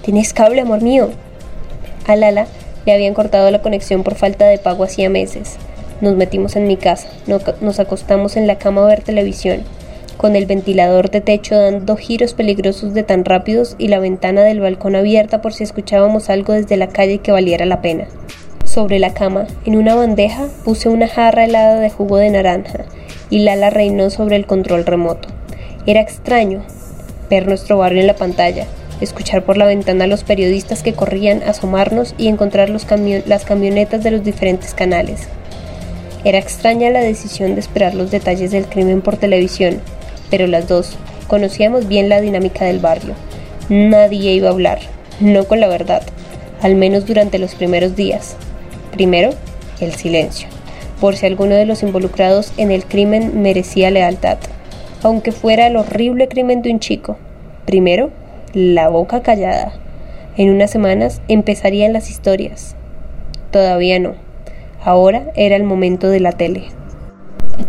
[0.02, 1.10] Tienes cable, amor mío.
[2.06, 2.46] A Lala
[2.86, 5.56] le habían cortado la conexión por falta de pago hacía meses.
[6.02, 7.06] Nos metimos en mi casa,
[7.60, 9.62] nos acostamos en la cama a ver televisión,
[10.16, 14.58] con el ventilador de techo dando giros peligrosos de tan rápidos y la ventana del
[14.58, 18.08] balcón abierta por si escuchábamos algo desde la calle que valiera la pena.
[18.64, 22.84] Sobre la cama, en una bandeja, puse una jarra helada de jugo de naranja
[23.30, 25.28] y Lala reinó sobre el control remoto.
[25.86, 26.64] Era extraño
[27.30, 28.66] ver nuestro barrio en la pantalla,
[29.00, 34.10] escuchar por la ventana a los periodistas que corrían, asomarnos y encontrar las camionetas de
[34.10, 35.28] los diferentes canales.
[36.24, 39.80] Era extraña la decisión de esperar los detalles del crimen por televisión,
[40.30, 43.14] pero las dos conocíamos bien la dinámica del barrio.
[43.68, 44.78] Nadie iba a hablar,
[45.18, 46.02] no con la verdad,
[46.60, 48.36] al menos durante los primeros días.
[48.92, 49.30] Primero,
[49.80, 50.46] el silencio,
[51.00, 54.38] por si alguno de los involucrados en el crimen merecía lealtad,
[55.02, 57.16] aunque fuera el horrible crimen de un chico.
[57.66, 58.10] Primero,
[58.52, 59.72] la boca callada.
[60.36, 62.76] En unas semanas empezarían las historias.
[63.50, 64.14] Todavía no.
[64.84, 66.64] Ahora era el momento de la tele.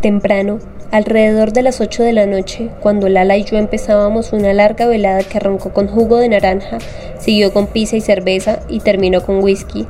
[0.02, 0.58] Temprano,
[0.90, 5.22] alrededor de las 8 de la noche, cuando Lala y yo empezábamos una larga velada
[5.22, 6.80] que arrancó con jugo de naranja,
[7.20, 9.86] siguió con pizza y cerveza y terminó con whisky.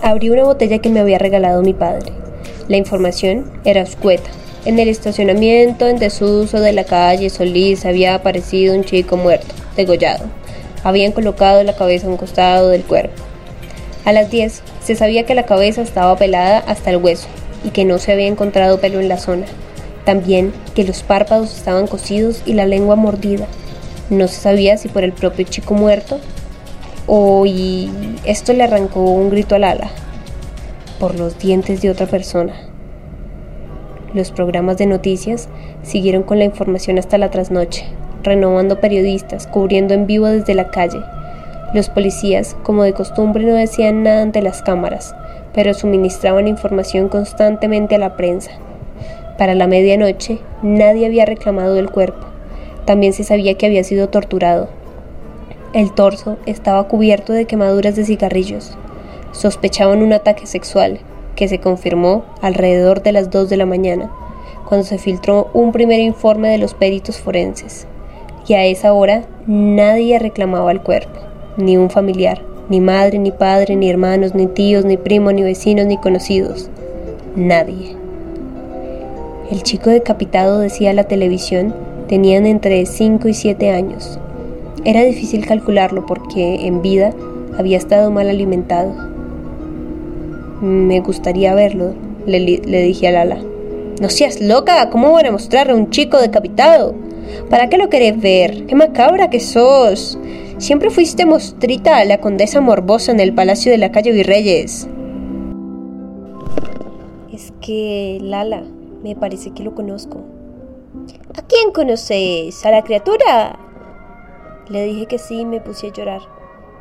[0.00, 2.12] Abrí una botella que me había regalado mi padre.
[2.68, 4.30] La información era escueta.
[4.64, 10.26] En el estacionamiento en desuso de la calle Solís había aparecido un chico muerto, degollado.
[10.84, 13.24] Habían colocado la cabeza a un costado del cuerpo.
[14.08, 17.28] A las 10 se sabía que la cabeza estaba pelada hasta el hueso
[17.62, 19.44] y que no se había encontrado pelo en la zona.
[20.06, 23.46] También que los párpados estaban cosidos y la lengua mordida.
[24.08, 26.20] No se sabía si por el propio chico muerto
[27.06, 27.90] o y
[28.24, 29.90] esto le arrancó un grito al ala
[30.98, 32.54] por los dientes de otra persona.
[34.14, 35.50] Los programas de noticias
[35.82, 37.84] siguieron con la información hasta la trasnoche,
[38.22, 40.98] renovando periodistas, cubriendo en vivo desde la calle.
[41.74, 45.14] Los policías, como de costumbre, no decían nada ante las cámaras,
[45.52, 48.52] pero suministraban información constantemente a la prensa.
[49.36, 52.26] Para la medianoche, nadie había reclamado el cuerpo.
[52.86, 54.68] También se sabía que había sido torturado.
[55.74, 58.76] El torso estaba cubierto de quemaduras de cigarrillos.
[59.32, 61.00] Sospechaban un ataque sexual,
[61.36, 64.10] que se confirmó alrededor de las 2 de la mañana,
[64.66, 67.86] cuando se filtró un primer informe de los peritos forenses.
[68.46, 71.20] Y a esa hora nadie reclamaba el cuerpo,
[71.58, 72.40] ni un familiar,
[72.70, 76.70] ni madre, ni padre, ni hermanos, ni tíos, ni primos, ni vecinos, ni conocidos.
[77.36, 77.94] Nadie.
[79.50, 81.74] El chico decapitado, decía la televisión,
[82.08, 84.18] tenían entre 5 y 7 años.
[84.84, 87.12] Era difícil calcularlo porque en vida
[87.58, 88.94] había estado mal alimentado
[90.60, 91.94] me gustaría verlo,
[92.26, 93.38] le, dije a Lala.
[94.00, 96.94] No seas loca, ¿cómo van a mostrar a un chico decapitado?
[97.48, 98.66] ¿Para qué lo querés ver?
[98.66, 100.18] ¡Qué macabra que sos!
[100.58, 104.88] Siempre fuiste mostrita a la condesa morbosa en el palacio de la calle Virreyes.
[107.32, 108.62] Es que, Lala,
[109.02, 110.22] me parece que lo conozco.
[111.36, 112.64] ¿A quién conoces?
[112.66, 113.58] ¿A la criatura?
[114.68, 116.20] Le dije que sí y me puse a llorar.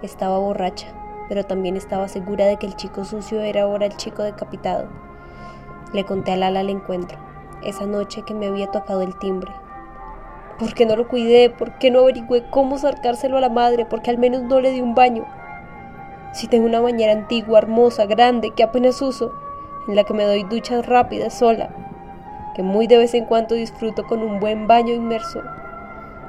[0.01, 4.23] Estaba borracha pero también estaba segura de que el chico sucio era ahora el chico
[4.23, 4.87] decapitado.
[5.93, 7.17] Le conté a Lala el encuentro,
[7.63, 9.51] esa noche que me había tocado el timbre.
[10.59, 11.49] ¿Por qué no lo cuidé?
[11.49, 13.85] ¿Por qué no averigüé cómo sacárselo a la madre?
[13.85, 15.25] ¿Por qué al menos no le di un baño?
[16.33, 19.33] Si tengo una bañera antigua, hermosa, grande, que apenas uso,
[19.87, 21.69] en la que me doy duchas rápidas sola,
[22.55, 25.41] que muy de vez en cuando disfruto con un buen baño inmerso,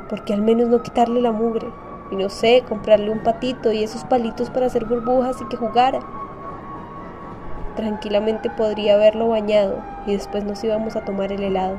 [0.09, 1.67] ¿por qué al menos no quitarle la mugre?
[2.11, 6.01] y no sé, comprarle un patito y esos palitos para hacer burbujas y que jugara.
[7.77, 11.79] Tranquilamente podría haberlo bañado y después nos íbamos a tomar el helado.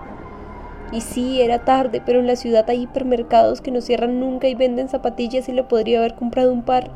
[0.92, 4.56] Y sí, era tarde, pero en la ciudad hay hipermercados que no cierran nunca y
[4.56, 6.90] venden zapatillas y le podría haber comprado un par.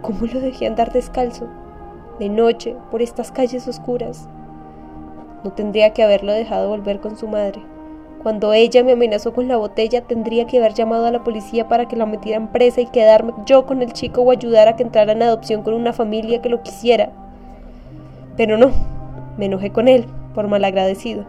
[0.00, 1.48] ¿Cómo lo dejé andar descalzo?
[2.20, 4.28] De noche, por estas calles oscuras.
[5.42, 7.60] No tendría que haberlo dejado volver con su madre.
[8.22, 11.88] Cuando ella me amenazó con la botella, tendría que haber llamado a la policía para
[11.88, 15.10] que la metieran presa y quedarme yo con el chico o ayudar a que entrara
[15.10, 17.10] en adopción con una familia que lo quisiera.
[18.36, 18.70] Pero no,
[19.36, 21.24] me enojé con él, por malagradecido,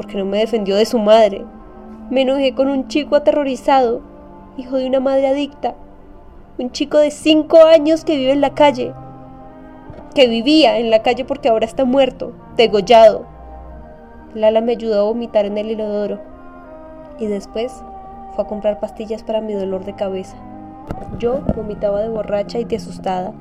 [0.00, 1.44] porque no me defendió de su madre.
[2.08, 4.00] Me enojé con un chico aterrorizado,
[4.56, 5.74] hijo de una madre adicta,
[6.56, 8.94] un chico de cinco años que vive en la calle,
[10.14, 13.26] que vivía en la calle porque ahora está muerto, degollado,
[14.34, 16.18] Lala me ayudó a vomitar en el inodoro.
[17.18, 17.70] Y después
[18.34, 20.38] fue a comprar pastillas para mi dolor de cabeza.
[21.18, 23.34] Yo vomitaba de borracha y de asustada,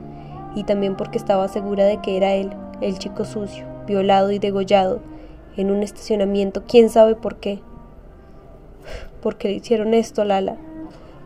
[0.55, 4.99] y también porque estaba segura de que era él, el chico sucio, violado y degollado,
[5.59, 7.59] en un estacionamiento, quién sabe por qué.
[9.21, 10.55] ¿Por qué le hicieron esto, Lala?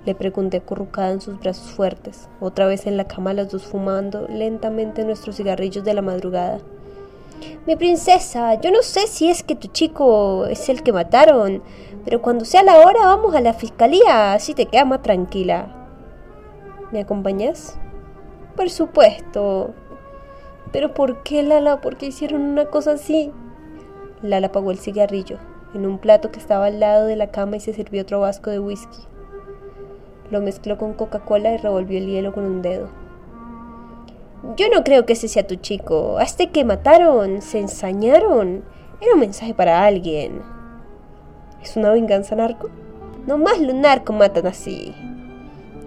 [0.05, 4.27] Le pregunté acurrucada en sus brazos fuertes, otra vez en la cama las dos fumando
[4.27, 6.59] lentamente nuestros cigarrillos de la madrugada.
[7.67, 11.61] Mi princesa, yo no sé si es que tu chico es el que mataron,
[12.03, 15.87] pero cuando sea la hora vamos a la fiscalía, así te quedas más tranquila.
[16.91, 17.77] ¿Me acompañas?
[18.55, 19.73] Por supuesto.
[20.71, 21.81] Pero ¿por qué, Lala?
[21.81, 23.31] ¿Por qué hicieron una cosa así?
[24.23, 25.37] Lala apagó el cigarrillo
[25.73, 28.49] en un plato que estaba al lado de la cama y se sirvió otro vasco
[28.49, 28.99] de whisky.
[30.31, 32.87] Lo mezcló con Coca-Cola y revolvió el hielo con un dedo.
[34.55, 36.17] Yo no creo que ese sea tu chico.
[36.17, 38.63] A este que mataron, se ensañaron.
[39.01, 40.41] Era un mensaje para alguien.
[41.61, 42.69] ¿Es una venganza narco?
[43.27, 44.93] No más los narcos matan así.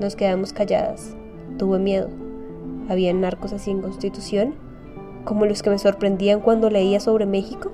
[0.01, 1.15] Nos quedamos calladas.
[1.59, 2.09] Tuve miedo.
[2.89, 4.55] ¿Había narcos así en Constitución?
[5.25, 7.73] ¿Como los que me sorprendían cuando leía sobre México?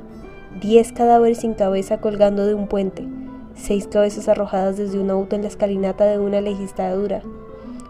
[0.61, 3.07] Diez cadáveres sin cabeza colgando de un puente.
[3.55, 7.23] Seis cabezas arrojadas desde un auto en la escalinata de una legislatura.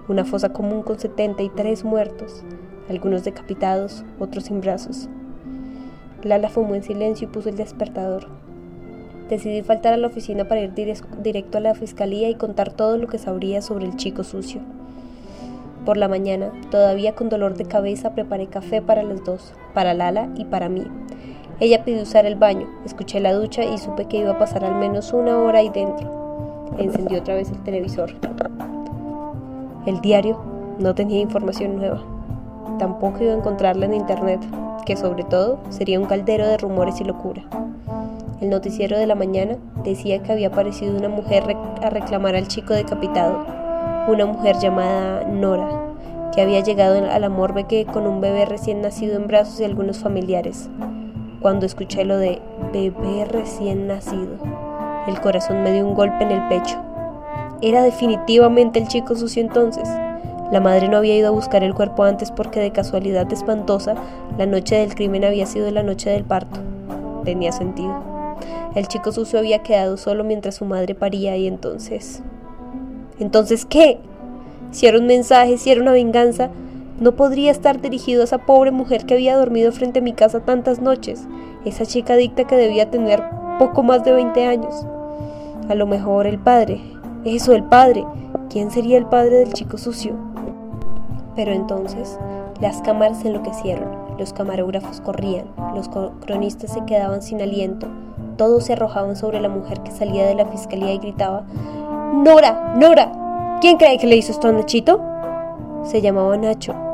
[0.09, 2.45] Una fosa común con 73 muertos
[2.89, 5.09] algunos decapitados, otros sin brazos.
[6.23, 8.29] Lala fumó en silencio y puso el despertador.
[9.29, 13.09] Decidí faltar a la oficina para ir directo a la fiscalía y contar todo lo
[13.09, 14.61] que sabría sobre el chico sucio.
[15.85, 20.29] Por la mañana, todavía con dolor de cabeza, preparé café para los dos, para Lala
[20.37, 20.87] y para mí.
[21.63, 24.75] Ella pidió usar el baño, escuché la ducha y supe que iba a pasar al
[24.75, 26.67] menos una hora ahí dentro.
[26.77, 28.17] Encendió otra vez el televisor.
[29.87, 30.41] El diario
[30.81, 32.03] no tenía información nueva.
[32.81, 34.41] Tampoco iba a encontrarla en internet,
[34.85, 37.45] que sobre todo sería un caldero de rumores y locura.
[38.41, 41.45] El noticiero de la mañana decía que había aparecido una mujer
[41.81, 43.47] a reclamar al chico decapitado,
[44.09, 45.95] una mujer llamada Nora,
[46.35, 50.01] que había llegado a la morgue con un bebé recién nacido en brazos de algunos
[50.01, 50.69] familiares.
[51.43, 52.41] Cuando escuché lo de
[52.73, 54.37] bebé recién nacido,
[55.09, 56.81] el corazón me dio un golpe en el pecho.
[57.61, 59.89] Era definitivamente el chico sucio entonces.
[60.53, 63.97] La madre no había ido a buscar el cuerpo antes porque de casualidad espantosa
[64.39, 66.61] la noche del crimen había sido la noche del parto.
[67.25, 67.93] Tenía sentido.
[68.77, 72.23] El chico sucio había quedado solo mientras su madre paría y entonces...
[73.19, 73.99] ¿Entonces qué?
[74.71, 76.51] Si era un mensaje, si era una venganza,
[77.03, 80.41] no podría estar dirigido a esa pobre mujer que había dormido frente a mi casa
[80.41, 81.27] tantas noches,
[81.65, 83.23] esa chica adicta que debía tener
[83.59, 84.87] poco más de 20 años.
[85.69, 86.81] A lo mejor el padre,
[87.25, 88.05] eso, el padre.
[88.51, 90.15] ¿Quién sería el padre del chico sucio?
[91.35, 92.19] Pero entonces
[92.61, 93.89] las cámaras enloquecieron,
[94.19, 97.89] los camarógrafos corrían, los cronistas se quedaban sin aliento,
[98.37, 101.45] todos se arrojaban sobre la mujer que salía de la fiscalía y gritaba,
[102.15, 105.01] Nora, Nora, ¿quién cree que le hizo esto a Nachito?
[105.85, 106.92] Se llamaba Nacho.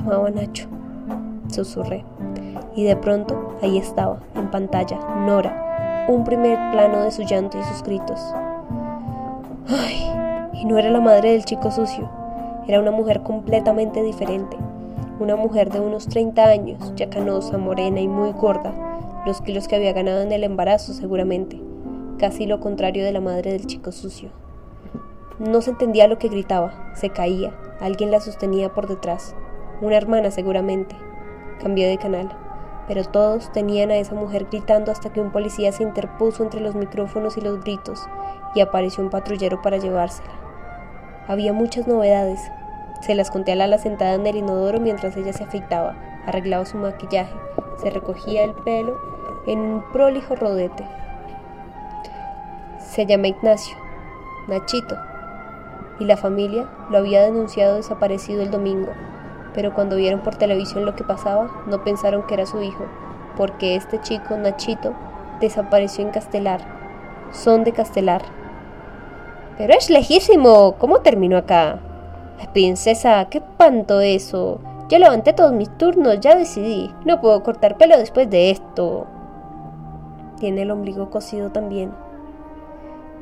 [0.00, 0.66] Llamaba Nacho.
[1.48, 2.04] Susurré.
[2.74, 7.64] Y de pronto ahí estaba, en pantalla, Nora, un primer plano de su llanto y
[7.64, 8.18] sus gritos.
[9.68, 10.10] Ay,
[10.54, 12.08] y no era la madre del chico sucio,
[12.66, 14.56] era una mujer completamente diferente,
[15.18, 18.72] una mujer de unos 30 años, ya canosa, morena y muy gorda,
[19.26, 21.60] los kilos que había ganado en el embarazo seguramente,
[22.18, 24.30] casi lo contrario de la madre del chico sucio.
[25.38, 29.34] No se entendía lo que gritaba, se caía, alguien la sostenía por detrás,
[29.80, 30.96] una hermana seguramente.
[31.60, 32.30] Cambió de canal,
[32.86, 36.74] pero todos tenían a esa mujer gritando hasta que un policía se interpuso entre los
[36.74, 38.08] micrófonos y los gritos
[38.54, 40.30] y apareció un patrullero para llevársela.
[41.28, 42.40] Había muchas novedades.
[43.02, 45.94] Se las conté a Lala sentada en el inodoro mientras ella se afeitaba,
[46.26, 47.34] arreglaba su maquillaje,
[47.80, 48.98] se recogía el pelo
[49.46, 50.84] en un prolijo rodete.
[52.78, 53.76] Se llama Ignacio,
[54.48, 54.96] Nachito,
[56.00, 58.90] y la familia lo había denunciado desaparecido el domingo,
[59.54, 62.84] pero cuando vieron por televisión lo que pasaba, no pensaron que era su hijo,
[63.36, 64.94] porque este chico, Nachito,
[65.40, 66.60] desapareció en Castelar.
[67.32, 68.22] Son de Castelar.
[69.56, 70.76] Pero es lejísimo.
[70.78, 71.80] ¿Cómo terminó acá?
[72.52, 74.60] Princesa, qué panto eso.
[74.88, 76.92] Ya levanté todos mis turnos, ya decidí.
[77.04, 79.06] No puedo cortar pelo después de esto.
[80.38, 81.92] Tiene el ombligo cosido también.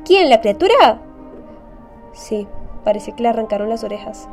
[0.05, 0.99] ¿Quién, la criatura?
[2.13, 2.47] Sí,
[2.83, 4.27] parece que le arrancaron las orejas.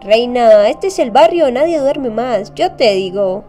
[0.00, 3.44] Reina, este es el barrio, nadie duerme más, yo te digo.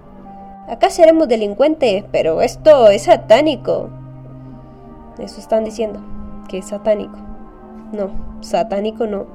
[0.68, 3.90] Acá seremos delincuentes, pero esto es satánico.
[5.20, 6.00] Eso están diciendo,
[6.48, 7.18] que es satánico.
[7.92, 8.10] No,
[8.42, 9.28] satánico no.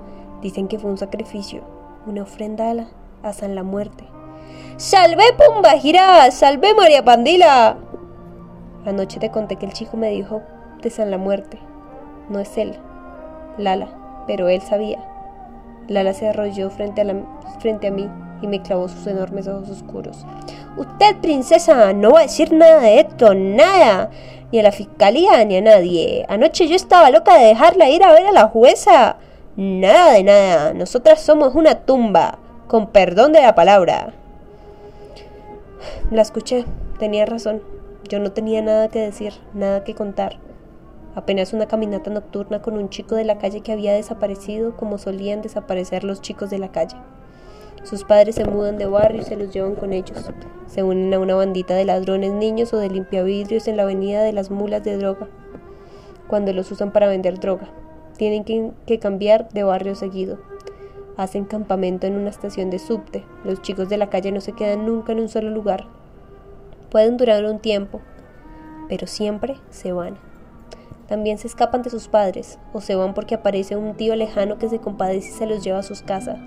[0.43, 1.63] Dicen que fue un sacrificio,
[2.07, 4.05] una ofrenda a la San la Muerte.
[4.77, 6.31] ¡Salve Pumba Gira!
[6.33, 7.77] ¡Salve María Pandila!
[8.85, 10.43] Anoche te conté que el chico me dijo
[10.83, 11.59] de San la Muerte.
[12.29, 12.77] No es él,
[13.57, 15.14] Lala, pero él sabía.
[15.89, 17.07] Lala se arrolló frente a,
[17.61, 18.09] frente a mí
[18.43, 20.25] y me clavó sus enormes ojos oscuros.
[20.77, 24.11] Usted, princesa, no va a decir nada de esto, nada.
[24.53, 26.27] Ni a la fiscalía ni a nadie.
[26.29, 29.17] Anoche yo estaba loca de dejarla ir a ver a la jueza.
[29.57, 30.75] Nada de nada.
[30.75, 34.13] Nosotras somos una tumba con perdón de la palabra.
[36.11, 36.65] La escuché,
[36.99, 37.63] tenía razón.
[38.09, 40.39] Yo no tenía nada que decir, nada que contar.
[41.15, 45.43] Apenas una caminata nocturna con un chico de la calle que había desaparecido como solían
[45.43, 46.97] desaparecer los chicos de la calle.
[47.85, 50.31] Sus padres se mudan de barrio y se los llevan con ellos.
[50.67, 54.33] Se unen a una bandita de ladrones niños o de limpiavidrios en la avenida de
[54.33, 55.29] las mulas de droga,
[56.27, 57.71] cuando los usan para vender droga.
[58.17, 60.39] Tienen que, que cambiar de barrio seguido
[61.17, 63.25] hacen campamento en una estación de subte.
[63.45, 65.87] Los chicos de la calle no se quedan nunca en un solo lugar.
[66.91, 68.01] Pueden durar un tiempo,
[68.89, 70.17] pero siempre se van.
[71.09, 74.69] También se escapan de sus padres o se van porque aparece un tío lejano que
[74.69, 76.39] se compadece y se los lleva a sus casas.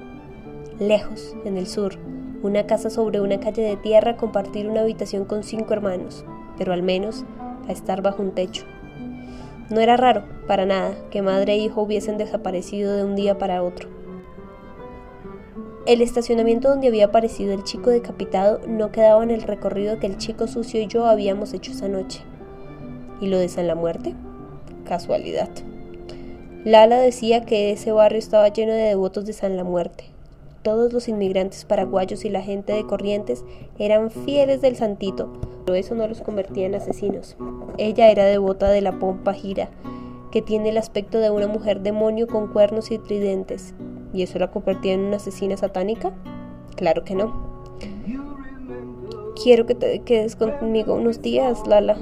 [0.80, 1.97] Lejos, en el sur,
[2.41, 6.26] una casa sobre una calle de tierra compartir una habitación con cinco hermanos,
[6.58, 7.26] pero al menos
[7.68, 8.66] a estar bajo un techo.
[9.70, 13.64] No era raro, para nada, que madre e hijo hubiesen desaparecido de un día para
[13.64, 13.89] otro.
[15.86, 20.18] El estacionamiento donde había aparecido el chico decapitado no quedaba en el recorrido que el
[20.18, 22.24] chico sucio y yo habíamos hecho esa noche.
[23.22, 24.14] ¿Y lo de San la Muerte?
[24.88, 25.49] Casualidad.
[26.63, 30.05] Lala decía que ese barrio estaba lleno de devotos de San la Muerte.
[30.63, 33.43] Todos los inmigrantes paraguayos y la gente de Corrientes
[33.77, 35.31] eran fieles del santito,
[35.65, 37.35] pero eso no los convertía en asesinos.
[37.77, 39.69] Ella era devota de la pompa gira,
[40.31, 43.73] que tiene el aspecto de una mujer demonio con cuernos y tridentes.
[44.13, 46.13] ¿Y eso la convertía en una asesina satánica?
[46.75, 47.61] Claro que no.
[49.41, 51.97] Quiero que te quedes conmigo unos días, Lala.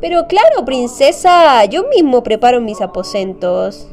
[0.00, 3.88] Pero claro, princesa, yo mismo preparo mis aposentos.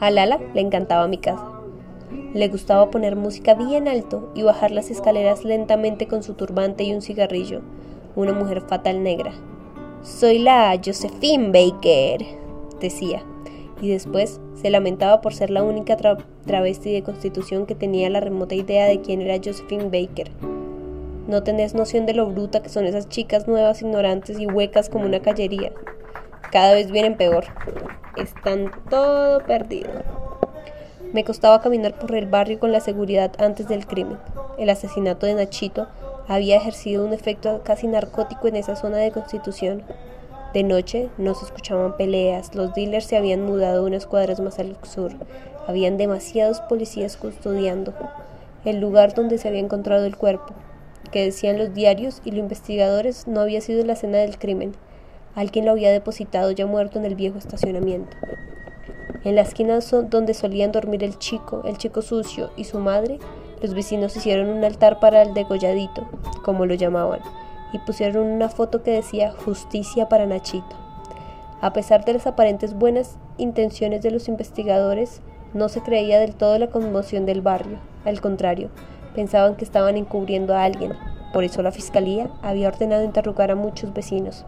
[0.00, 1.48] A Lala le encantaba mi casa.
[2.34, 6.94] Le gustaba poner música bien alto y bajar las escaleras lentamente con su turbante y
[6.94, 7.62] un cigarrillo.
[8.16, 9.32] Una mujer fatal negra.
[10.02, 12.26] Soy la Josephine Baker,
[12.80, 13.22] decía,
[13.80, 15.96] y después se lamentaba por ser la única
[16.46, 20.30] travesti de constitución que tenía la remota idea de quién era Josephine Baker.
[21.28, 25.04] No tenés noción de lo bruta que son esas chicas nuevas, ignorantes y huecas como
[25.04, 25.72] una callería.
[26.50, 27.44] Cada vez vienen peor.
[28.16, 29.90] Están todo perdido.
[31.12, 34.18] Me costaba caminar por el barrio con la seguridad antes del crimen.
[34.58, 35.86] El asesinato de Nachito
[36.26, 39.84] había ejercido un efecto casi narcótico en esa zona de constitución.
[40.52, 44.76] De noche no se escuchaban peleas, los dealers se habían mudado unas cuadras más al
[44.82, 45.12] sur,
[45.66, 47.94] habían demasiados policías custodiando
[48.64, 50.52] el lugar donde se había encontrado el cuerpo
[51.12, 54.72] que decían los diarios y los investigadores no había sido la escena del crimen.
[55.36, 58.16] Alguien lo había depositado ya muerto en el viejo estacionamiento.
[59.24, 59.78] En la esquina
[60.10, 63.20] donde solían dormir el chico, el chico sucio y su madre,
[63.62, 66.08] los vecinos hicieron un altar para el degolladito,
[66.42, 67.20] como lo llamaban,
[67.72, 70.76] y pusieron una foto que decía justicia para Nachito.
[71.60, 75.20] A pesar de las aparentes buenas intenciones de los investigadores,
[75.54, 77.78] no se creía del todo la conmoción del barrio.
[78.04, 78.70] Al contrario,
[79.14, 80.94] Pensaban que estaban encubriendo a alguien,
[81.32, 84.44] por eso la fiscalía había ordenado interrogar a muchos vecinos.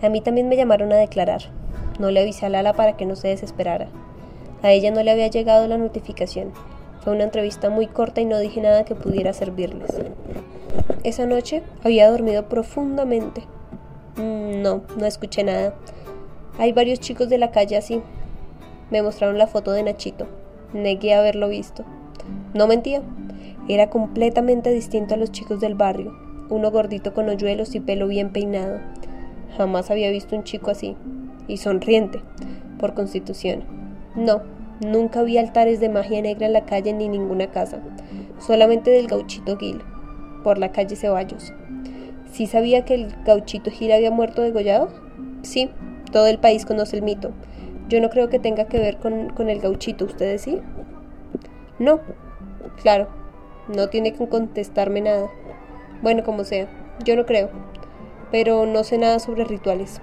[0.00, 1.42] A mí también me llamaron a declarar.
[1.98, 3.88] No le avisé a Lala para que no se desesperara.
[4.62, 6.52] A ella no le había llegado la notificación.
[7.00, 9.90] Fue una entrevista muy corta y no dije nada que pudiera servirles.
[11.02, 13.42] Esa noche había dormido profundamente.
[14.16, 15.74] Mm, no, no escuché nada.
[16.58, 18.02] Hay varios chicos de la calle así.
[18.90, 20.26] Me mostraron la foto de Nachito.
[20.72, 21.84] Negué haberlo visto.
[22.54, 23.02] No mentía.
[23.68, 26.16] Era completamente distinto a los chicos del barrio,
[26.48, 28.80] uno gordito con hoyuelos y pelo bien peinado.
[29.56, 30.96] Jamás había visto un chico así,
[31.46, 32.22] y sonriente,
[32.78, 33.64] por constitución.
[34.14, 34.42] No,
[34.80, 37.80] nunca vi altares de magia negra en la calle ni ninguna casa,
[38.38, 39.82] solamente del gauchito Gil,
[40.42, 41.52] por la calle Ceballos.
[42.32, 44.88] ¿Sí sabía que el gauchito Gil había muerto degollado?
[45.42, 45.70] Sí,
[46.12, 47.32] todo el país conoce el mito.
[47.88, 50.58] Yo no creo que tenga que ver con, con el gauchito, ¿ustedes sí?
[51.78, 52.00] No,
[52.82, 53.08] Claro,
[53.68, 55.30] no tiene que contestarme nada.
[56.02, 56.68] Bueno, como sea,
[57.04, 57.50] yo no creo,
[58.30, 60.00] pero no sé nada sobre rituales.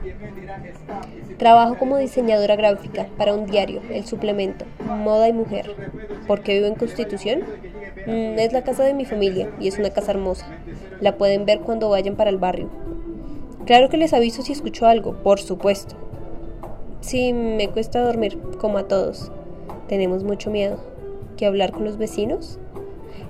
[1.38, 5.76] Trabajo como diseñadora gráfica para un diario, El Suplemento, Moda y Mujer.
[6.28, 7.44] ¿Por qué vivo en Constitución?
[8.08, 10.48] Mm, es la casa de mi familia y es una casa hermosa.
[11.02, 12.70] La pueden ver cuando vayan para el barrio.
[13.66, 15.96] Claro que les aviso si escucho algo, por supuesto.
[17.02, 19.32] Sí, me cuesta dormir, como a todos.
[19.88, 20.95] Tenemos mucho miedo.
[21.38, 22.60] ¿Que hablar con los vecinos?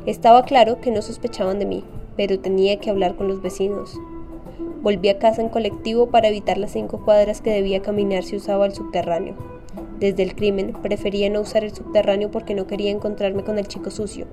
[0.06, 1.84] Estaba claro que no sospechaban de mí,
[2.16, 3.99] pero tenía que hablar con los vecinos.
[4.84, 8.68] Volví a casa en colectivo para evitar las cinco cuadras que debía caminar si usaba
[8.68, 9.34] el subterráneo.
[9.99, 13.89] Desde el crimen prefería no usar el subterráneo porque no quería encontrarme con el chico
[13.89, 14.28] sucio,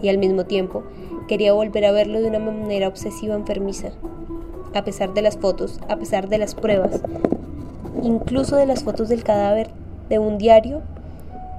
[0.00, 0.84] y al mismo tiempo
[1.26, 3.90] quería volver a verlo de una manera obsesiva enfermiza.
[4.72, 7.00] A pesar de las fotos, a pesar de las pruebas,
[8.04, 9.70] incluso de las fotos del cadáver
[10.08, 10.82] de un diario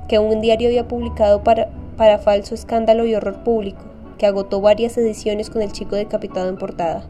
[0.07, 3.81] que un diario había publicado para para falso escándalo y horror público,
[4.17, 7.09] que agotó varias ediciones con el chico decapitado en portada.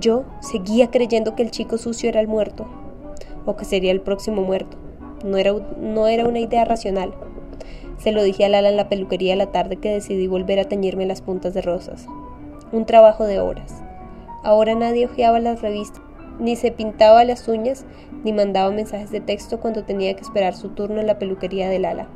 [0.00, 2.66] Yo seguía creyendo que el chico sucio era el muerto,
[3.44, 4.78] o que sería el próximo muerto.
[5.24, 7.12] No era, no era una idea racional.
[7.98, 11.06] Se lo dije a Lala en la peluquería la tarde que decidí volver a teñirme
[11.06, 12.06] las puntas de rosas.
[12.72, 13.82] Un trabajo de horas.
[14.42, 16.02] Ahora nadie ojeaba las revistas,
[16.38, 17.84] ni se pintaba las uñas,
[18.24, 21.78] ni mandaba mensajes de texto cuando tenía que esperar su turno en la peluquería de
[21.78, 22.08] Lala.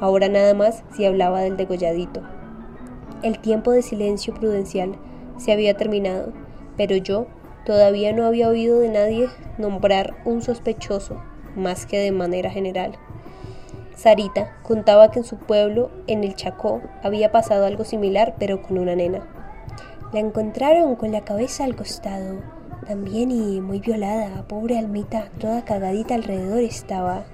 [0.00, 2.22] Ahora nada más si hablaba del degolladito.
[3.22, 4.96] El tiempo de silencio prudencial
[5.38, 6.32] se había terminado,
[6.76, 7.26] pero yo
[7.64, 11.22] todavía no había oído de nadie nombrar un sospechoso,
[11.56, 12.92] más que de manera general.
[13.96, 18.76] Sarita contaba que en su pueblo, en el Chacó, había pasado algo similar, pero con
[18.78, 19.26] una nena.
[20.12, 22.42] La encontraron con la cabeza al costado,
[22.86, 27.24] también y muy violada, pobre almita, toda cagadita alrededor estaba.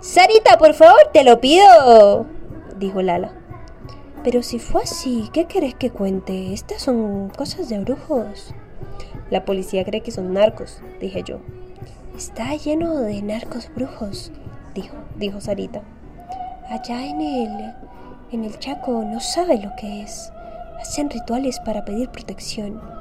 [0.00, 2.26] Sarita, por favor, te lo pido,
[2.78, 3.32] dijo Lala.
[4.22, 6.52] Pero si fue así, ¿qué querés que cuente?
[6.52, 8.54] Estas son cosas de brujos.
[9.30, 11.38] La policía cree que son narcos, dije yo.
[12.16, 14.30] Está lleno de narcos brujos,
[14.74, 15.82] dijo, dijo Sarita.
[16.68, 17.74] Allá en el,
[18.32, 20.32] en el Chaco no sabe lo que es.
[20.80, 22.99] Hacen rituales para pedir protección.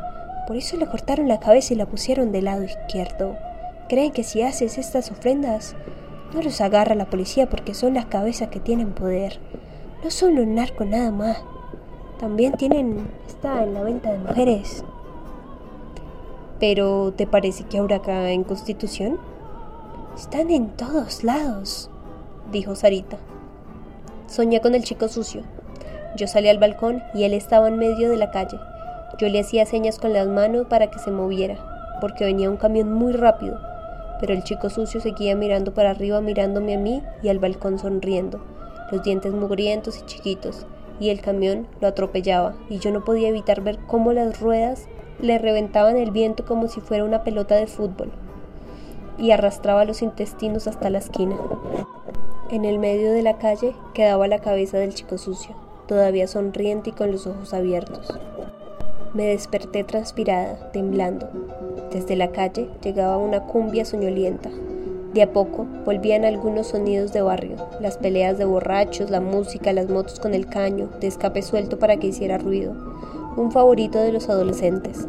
[0.50, 3.38] Por eso le cortaron la cabeza y la pusieron del lado izquierdo.
[3.88, 5.76] Creen que si haces estas ofrendas,
[6.34, 9.38] no los agarra la policía porque son las cabezas que tienen poder.
[10.04, 11.38] No son los narcos nada más.
[12.20, 13.12] También tienen...
[13.28, 14.84] está en la venta de mujeres.
[16.60, 19.20] Pero, ¿te parece que ahora acá en Constitución?
[20.16, 21.92] Están en todos lados,
[22.52, 23.20] dijo Sarita.
[24.26, 25.44] Soñé con el chico sucio.
[26.16, 28.58] Yo salí al balcón y él estaba en medio de la calle.
[29.20, 31.58] Yo le hacía señas con las manos para que se moviera,
[32.00, 33.60] porque venía un camión muy rápido,
[34.18, 38.40] pero el chico sucio seguía mirando para arriba, mirándome a mí y al balcón sonriendo,
[38.92, 40.66] los dientes mugrientos y chiquitos,
[41.02, 44.88] y el camión lo atropellaba, y yo no podía evitar ver cómo las ruedas
[45.20, 48.14] le reventaban el viento como si fuera una pelota de fútbol,
[49.18, 51.36] y arrastraba los intestinos hasta la esquina.
[52.52, 55.56] En el medio de la calle quedaba la cabeza del chico sucio,
[55.88, 58.18] todavía sonriente y con los ojos abiertos.
[59.12, 61.28] Me desperté transpirada, temblando.
[61.92, 64.52] Desde la calle llegaba una cumbia soñolienta.
[65.16, 69.90] De a poco volvían algunos sonidos de barrio, las peleas de borrachos, la música, las
[69.90, 72.76] motos con el caño, de escape suelto para que hiciera ruido,
[73.36, 75.08] un favorito de los adolescentes.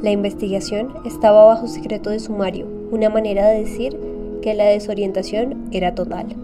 [0.00, 3.98] La investigación estaba bajo secreto de sumario, una manera de decir
[4.42, 6.36] que la desorientación era total.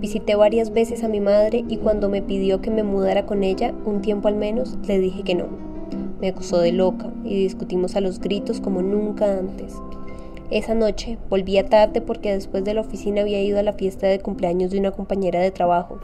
[0.00, 3.74] Visité varias veces a mi madre y cuando me pidió que me mudara con ella,
[3.84, 5.44] un tiempo al menos, le dije que no.
[6.22, 9.74] Me acusó de loca y discutimos a los gritos como nunca antes.
[10.50, 14.20] Esa noche volvía tarde porque después de la oficina había ido a la fiesta de
[14.20, 15.98] cumpleaños de una compañera de trabajo.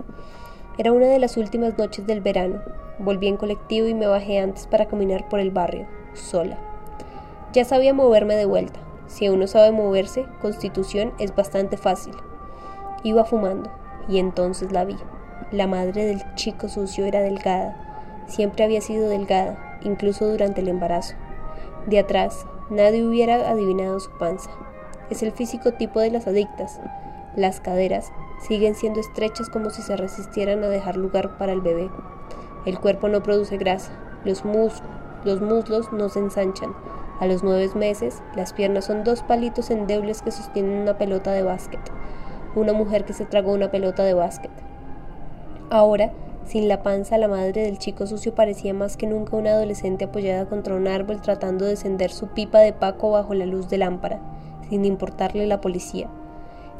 [0.77, 2.61] Era una de las últimas noches del verano.
[2.99, 6.59] Volví en colectivo y me bajé antes para caminar por el barrio, sola.
[7.55, 8.79] Ya sabía moverme de vuelta.
[9.07, 12.13] Si uno sabe moverse, constitución es bastante fácil.
[13.03, 13.71] Iba fumando,
[14.09, 14.97] y entonces la vi.
[15.51, 18.25] La madre del chico sucio era delgada.
[18.27, 21.15] Siempre había sido delgada, incluso durante el embarazo.
[21.87, 24.51] De atrás, nadie hubiera adivinado su panza.
[25.11, 26.81] Es el físico tipo de las adictas.
[27.37, 31.91] Las caderas siguen siendo estrechas como si se resistieran a dejar lugar para el bebé.
[32.65, 33.93] El cuerpo no produce grasa,
[34.25, 34.83] los, mus
[35.25, 36.75] los muslos no se ensanchan,
[37.19, 41.43] a los nueve meses, las piernas son dos palitos endebles que sostienen una pelota de
[41.43, 41.81] básquet.
[42.57, 44.51] Una mujer que se tragó una pelota de básquet.
[45.71, 46.11] Ahora,
[46.47, 50.47] sin la panza, la madre del chico sucio parecía más que nunca una adolescente apoyada
[50.47, 54.21] contra un árbol tratando de encender su pipa de paco bajo la luz de lámpara,
[54.71, 56.09] sin importarle la policía,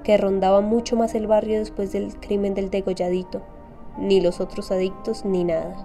[0.03, 3.43] que rondaba mucho más el barrio después del crimen del degolladito,
[3.99, 5.77] ni los otros adictos, ni nada.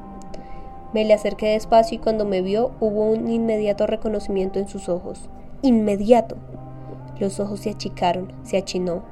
[0.93, 5.29] Me le acerqué despacio y cuando me vio hubo un inmediato reconocimiento en sus ojos.
[5.61, 6.37] Inmediato.
[7.19, 9.03] Los ojos se achicaron, se achinó.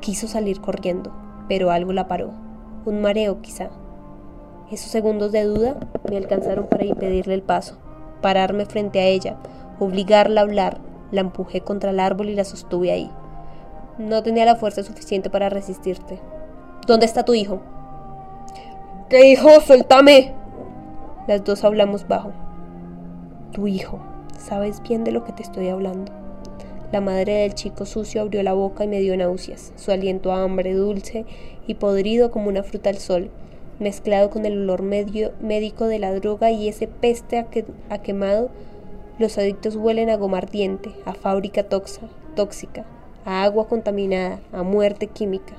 [0.00, 1.12] Quiso salir corriendo,
[1.48, 2.30] pero algo la paró.
[2.84, 3.70] Un mareo quizá.
[4.70, 5.76] Esos segundos de duda
[6.10, 7.76] me alcanzaron para impedirle el paso,
[8.20, 9.36] pararme frente a ella,
[9.78, 10.78] obligarla a hablar.
[11.12, 13.10] La empujé contra el árbol y la sostuve ahí.
[13.98, 16.20] No tenía la fuerza suficiente para resistirte.
[16.86, 17.60] ¿Dónde está tu hijo?
[19.08, 19.60] ¿Qué hijo?
[19.60, 20.34] ¡Suéltame!
[21.28, 22.32] Las dos hablamos bajo.
[23.52, 24.00] Tu hijo,
[24.38, 26.12] sabes bien de lo que te estoy hablando.
[26.96, 30.72] La madre del chico sucio abrió la boca y me dio náuseas, su aliento hambre,
[30.72, 31.26] dulce
[31.66, 33.28] y podrido como una fruta al sol,
[33.78, 37.48] mezclado con el olor medio, médico de la droga y ese peste a,
[37.90, 38.48] a quemado.
[39.18, 42.00] Los adictos huelen a goma ardiente, a fábrica toxa,
[42.34, 42.86] tóxica,
[43.26, 45.52] a agua contaminada, a muerte química.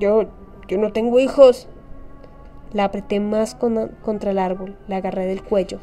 [0.00, 0.24] Yo,
[0.66, 1.68] yo no tengo hijos,
[2.72, 5.78] la apreté más contra el árbol, la agarré del cuello.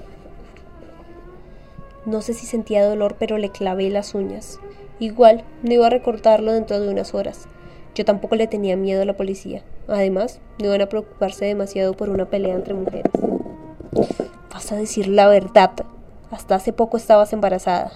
[2.05, 4.59] No sé si sentía dolor, pero le clavé las uñas.
[4.99, 7.47] Igual, no iba a recortarlo dentro de unas horas.
[7.95, 9.63] Yo tampoco le tenía miedo a la policía.
[9.87, 13.11] Además, no iban a preocuparse demasiado por una pelea entre mujeres.
[14.53, 15.71] Vas a decir la verdad.
[16.29, 17.91] Hasta hace poco estabas embarazada.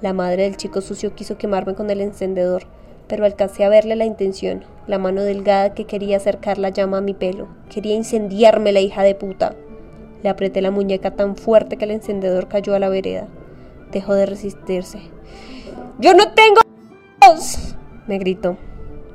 [0.00, 2.64] La madre del chico sucio quiso quemarme con el encendedor,
[3.06, 7.02] pero alcancé a verle la intención, la mano delgada que quería acercar la llama a
[7.02, 7.46] mi pelo.
[7.70, 9.54] Quería incendiarme la hija de puta.
[10.22, 13.28] Le apreté la muñeca tan fuerte que el encendedor cayó a la vereda.
[13.90, 15.00] Dejó de resistirse.
[15.98, 16.62] ¡Yo no tengo
[18.06, 18.56] me gritó.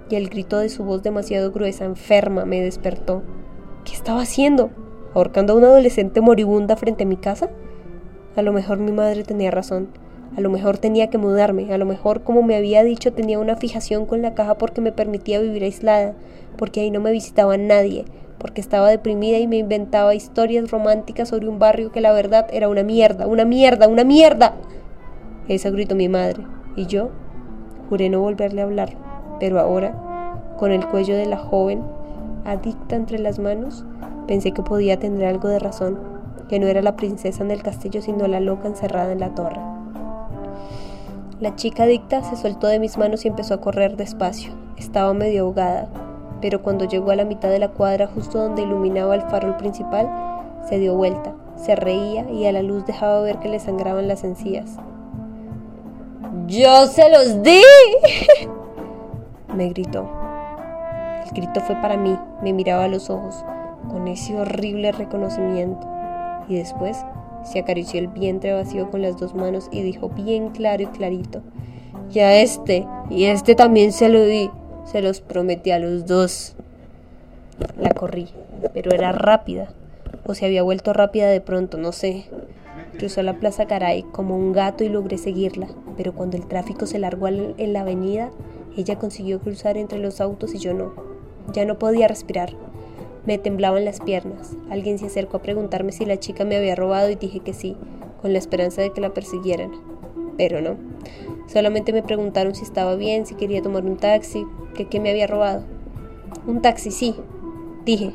[0.10, 3.24] Y el grito de su voz demasiado gruesa, enferma, me despertó.
[3.84, 4.70] ¿Qué estaba haciendo?
[5.14, 7.50] ¿Ahorcando a una adolescente moribunda frente a mi casa?
[8.36, 9.90] A lo mejor mi madre tenía razón.
[10.38, 13.56] A lo mejor tenía que mudarme, a lo mejor, como me había dicho, tenía una
[13.56, 16.14] fijación con la caja porque me permitía vivir aislada,
[16.58, 18.06] porque ahí no me visitaba nadie,
[18.40, 22.70] porque estaba deprimida y me inventaba historias románticas sobre un barrio que la verdad era
[22.70, 24.54] una mierda, una mierda, una mierda.
[25.48, 26.44] Esa gritó mi madre,
[26.76, 27.10] y yo
[27.90, 28.90] juré no volverle a hablar,
[29.40, 31.84] pero ahora, con el cuello de la joven
[32.46, 33.86] adicta entre las manos,
[34.28, 36.00] pensé que podía tener algo de razón,
[36.50, 39.60] que no era la princesa en el castillo, sino la loca encerrada en la torre.
[41.40, 44.54] La chica adicta se soltó de mis manos y empezó a correr despacio.
[44.76, 45.88] Estaba medio ahogada,
[46.42, 50.10] pero cuando llegó a la mitad de la cuadra, justo donde iluminaba el farol principal,
[50.68, 54.24] se dio vuelta, se reía y a la luz dejaba ver que le sangraban las
[54.24, 54.78] encías.
[56.48, 57.62] ¡Yo se los di!
[59.56, 60.08] me gritó.
[61.26, 63.44] El grito fue para mí, me miraba a los ojos,
[63.90, 65.88] con ese horrible reconocimiento,
[66.48, 66.98] y después
[67.44, 71.42] se acarició el vientre vacío con las dos manos y dijo bien claro y clarito,
[72.14, 74.50] y a este, y este también se lo di,
[74.88, 76.56] se los prometí a los dos.
[77.78, 78.30] La corrí,
[78.74, 79.70] pero era rápida,
[80.26, 82.26] o se había vuelto rápida de pronto, no sé.
[82.98, 85.68] Cruzó la Plaza Caray como un gato y logré seguirla,
[85.98, 88.32] pero cuando el tráfico se largó en la avenida,
[88.76, 90.94] ella consiguió cruzar entre los autos y yo no.
[91.54, 92.54] Ya no podía respirar.
[93.26, 94.56] Me temblaban las piernas.
[94.70, 97.76] Alguien se acercó a preguntarme si la chica me había robado y dije que sí,
[98.22, 99.72] con la esperanza de que la persiguieran.
[100.38, 100.78] Pero no.
[101.48, 104.46] Solamente me preguntaron si estaba bien, si quería tomar un taxi,
[104.76, 105.64] que qué me había robado.
[106.46, 107.16] Un taxi, sí,
[107.86, 108.14] dije.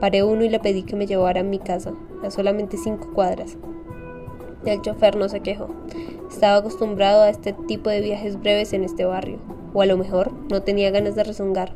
[0.00, 3.56] Paré uno y le pedí que me llevara a mi casa, a solamente cinco cuadras.
[4.66, 5.68] El chofer no se quejó.
[6.30, 9.38] Estaba acostumbrado a este tipo de viajes breves en este barrio,
[9.72, 11.72] o a lo mejor no tenía ganas de rezongar.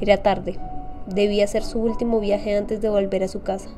[0.00, 0.56] Era tarde.
[1.08, 3.70] Debía ser su último viaje antes de volver a su casa.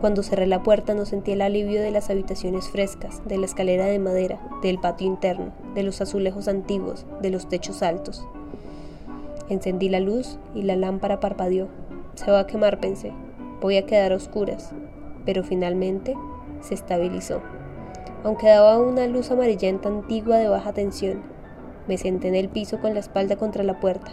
[0.00, 3.86] Cuando cerré la puerta no sentí el alivio de las habitaciones frescas, de la escalera
[3.86, 8.26] de madera, del patio interno, de los azulejos antiguos, de los techos altos.
[9.48, 11.68] Encendí la luz y la lámpara parpadeó.
[12.14, 13.12] Se va a quemar, pensé.
[13.62, 14.72] Voy a quedar a oscuras.
[15.24, 16.14] Pero finalmente
[16.60, 17.40] se estabilizó.
[18.22, 21.22] Aunque daba una luz amarillenta antigua de baja tensión,
[21.88, 24.12] me senté en el piso con la espalda contra la puerta.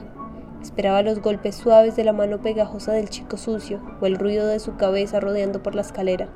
[0.63, 4.59] Esperaba los golpes suaves de la mano pegajosa del chico sucio o el ruido de
[4.59, 6.29] su cabeza rodeando por la escalera.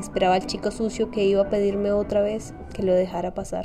[0.00, 3.56] Esperaba al chico sucio que iba a pedirme otra vez que lo dejara pasar.